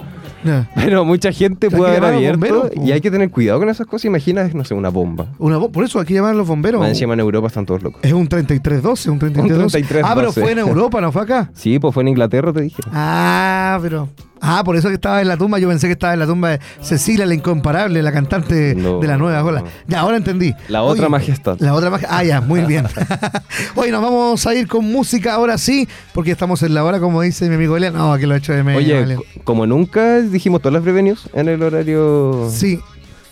pero 0.74 1.04
mucha 1.04 1.32
gente 1.32 1.70
puede 1.70 1.96
haber 1.96 2.04
abierto, 2.14 2.38
bomberos, 2.38 2.70
y 2.84 2.92
hay 2.92 3.00
que 3.00 3.10
tener 3.10 3.30
cuidado 3.30 3.58
con 3.58 3.68
esas 3.68 3.86
cosas, 3.86 4.06
imagina, 4.06 4.48
no 4.54 4.64
sé, 4.64 4.74
una 4.74 4.88
bomba. 4.88 5.26
Una 5.38 5.56
bo- 5.58 5.70
por 5.70 5.84
eso 5.84 5.98
aquí 6.00 6.14
llaman 6.14 6.32
a 6.32 6.34
los 6.34 6.46
bomberos. 6.48 6.86
Encima 6.86 7.14
en 7.14 7.20
Europa 7.20 7.48
están 7.48 7.66
todos 7.66 7.82
locos. 7.82 8.00
Es 8.04 8.12
un 8.12 8.26
3312, 8.28 9.10
un 9.10 9.18
3312. 9.18 9.78
3312. 9.88 10.06
Ah, 10.06 10.14
pero 10.14 10.32
fue 10.32 10.52
en 10.52 10.58
Europa, 10.58 11.00
¿no 11.00 11.12
fue 11.12 11.22
acá? 11.22 11.50
Sí, 11.54 11.78
pues 11.78 11.92
fue 11.94 12.02
en 12.02 12.08
Inglaterra, 12.08 12.52
te 12.52 12.62
dije. 12.62 12.82
Ah, 12.92 13.78
pero. 13.82 14.08
Ah, 14.40 14.62
por 14.64 14.76
eso 14.76 14.88
que 14.88 14.94
estaba 14.94 15.20
en 15.22 15.28
la 15.28 15.36
tumba. 15.36 15.58
Yo 15.58 15.68
pensé 15.68 15.86
que 15.86 15.94
estaba 15.94 16.12
en 16.12 16.18
la 16.20 16.26
tumba 16.26 16.50
de 16.50 16.60
Cecilia, 16.80 17.24
la 17.26 17.34
incomparable, 17.34 18.02
la 18.02 18.12
cantante 18.12 18.74
No. 18.74 18.98
de 19.00 19.06
la 19.08 19.16
nueva 19.16 19.42
ola. 19.42 19.64
Ya, 19.86 20.00
ahora 20.00 20.16
entendí. 20.18 20.52
La 20.68 20.82
otra 20.82 21.08
majestad. 21.08 21.56
La 21.60 21.72
otra 21.74 21.90
majestad. 21.90 22.16
Ah, 22.18 22.24
ya, 22.24 22.40
muy 22.40 22.60
bien. 22.62 22.86
Hoy 23.74 23.90
nos 23.90 24.02
vamos 24.02 24.46
a 24.46 24.54
ir 24.54 24.68
con 24.68 24.84
música 24.84 25.34
ahora 25.34 25.56
sí, 25.58 25.88
porque 26.12 26.30
estamos 26.32 26.62
en 26.62 26.74
la 26.74 26.84
hora, 26.84 27.00
como 27.00 27.22
dice 27.22 27.48
mi 27.48 27.54
amigo 27.54 27.76
Elian. 27.76 27.94
No, 27.94 28.16
que 28.18 28.26
lo 28.26 28.34
he 28.34 28.38
hecho 28.38 28.52
de 28.52 28.62
medio. 28.62 28.78
Oye, 28.78 29.02
Elian. 29.02 29.20
como 29.44 29.66
nunca 29.66 30.20
dijimos 30.20 30.60
todas 30.60 30.74
las 30.74 30.82
prevenios 30.82 31.28
en 31.32 31.48
el 31.48 31.62
horario 31.62 32.48
Sí. 32.50 32.78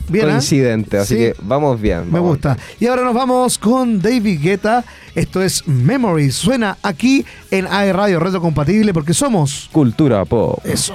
Bien, 0.09 0.29
coincidente, 0.29 0.99
así 0.99 1.15
Sí. 1.15 1.21
que 1.21 1.35
vamos 1.43 1.81
bien. 1.81 2.07
Me 2.07 2.19
vamos 2.19 2.31
gusta. 2.31 2.57
Y 2.81 2.87
ahora 2.87 3.05
nos 3.05 3.15
vamos 3.15 3.59
con 3.59 4.01
David 4.01 4.41
Guetta. 4.43 4.85
Esto 5.15 5.43
es 5.43 5.67
Memory. 5.67 6.31
Suena 6.31 6.77
aquí 6.83 7.25
en 7.51 7.67
AE 7.67 7.93
Radio 7.93 8.21
Reto 8.21 8.41
Compatible 8.41 8.93
porque 8.93 9.15
somos 9.15 9.69
Cultura 9.73 10.25
pop. 10.25 10.59
eso. 10.65 10.95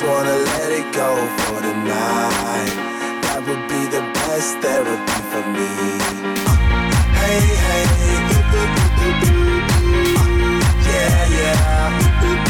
Just 0.00 0.10
wanna 0.10 0.36
let 0.36 0.72
it 0.72 0.94
go 0.94 1.14
for 1.44 1.60
the 1.60 1.74
night. 1.74 2.74
That 3.22 3.40
would 3.46 3.68
be 3.68 3.84
the 3.86 4.00
best 4.14 4.58
therapy 4.58 5.20
for 5.30 5.44
me. 5.56 5.68
Hey, 7.20 7.40
hey, 7.66 7.84
ooh. 8.32 8.54
Uh, 10.16 10.32
yeah, 10.88 11.26
yeah. 11.36 12.49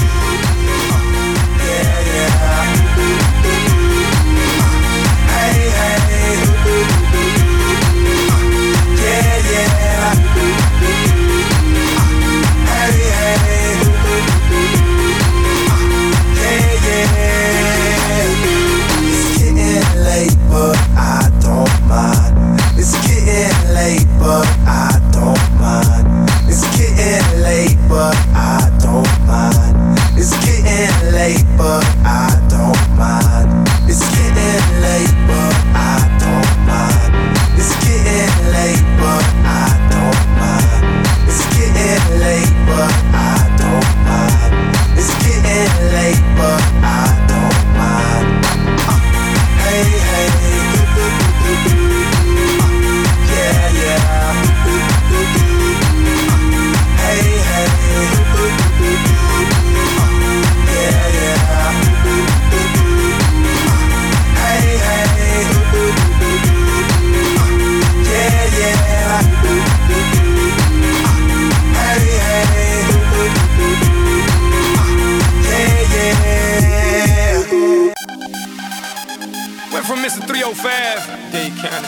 Mr. 80.11 80.27
305, 80.27 81.31
Dade 81.31 81.55
County, 81.55 81.87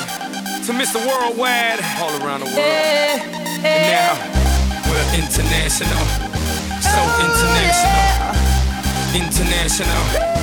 to 0.65 0.71
Mr. 0.71 0.95
Worldwide, 0.95 1.83
all 1.99 2.15
around 2.23 2.39
the 2.39 2.45
world. 2.45 2.55
Yeah, 2.55 3.19
yeah. 3.59 3.67
And 3.67 3.83
now 3.91 4.15
we're 4.87 5.03
international, 5.11 6.07
so 6.79 7.03
oh, 7.03 7.19
international, 7.19 7.99
international. 9.27 10.42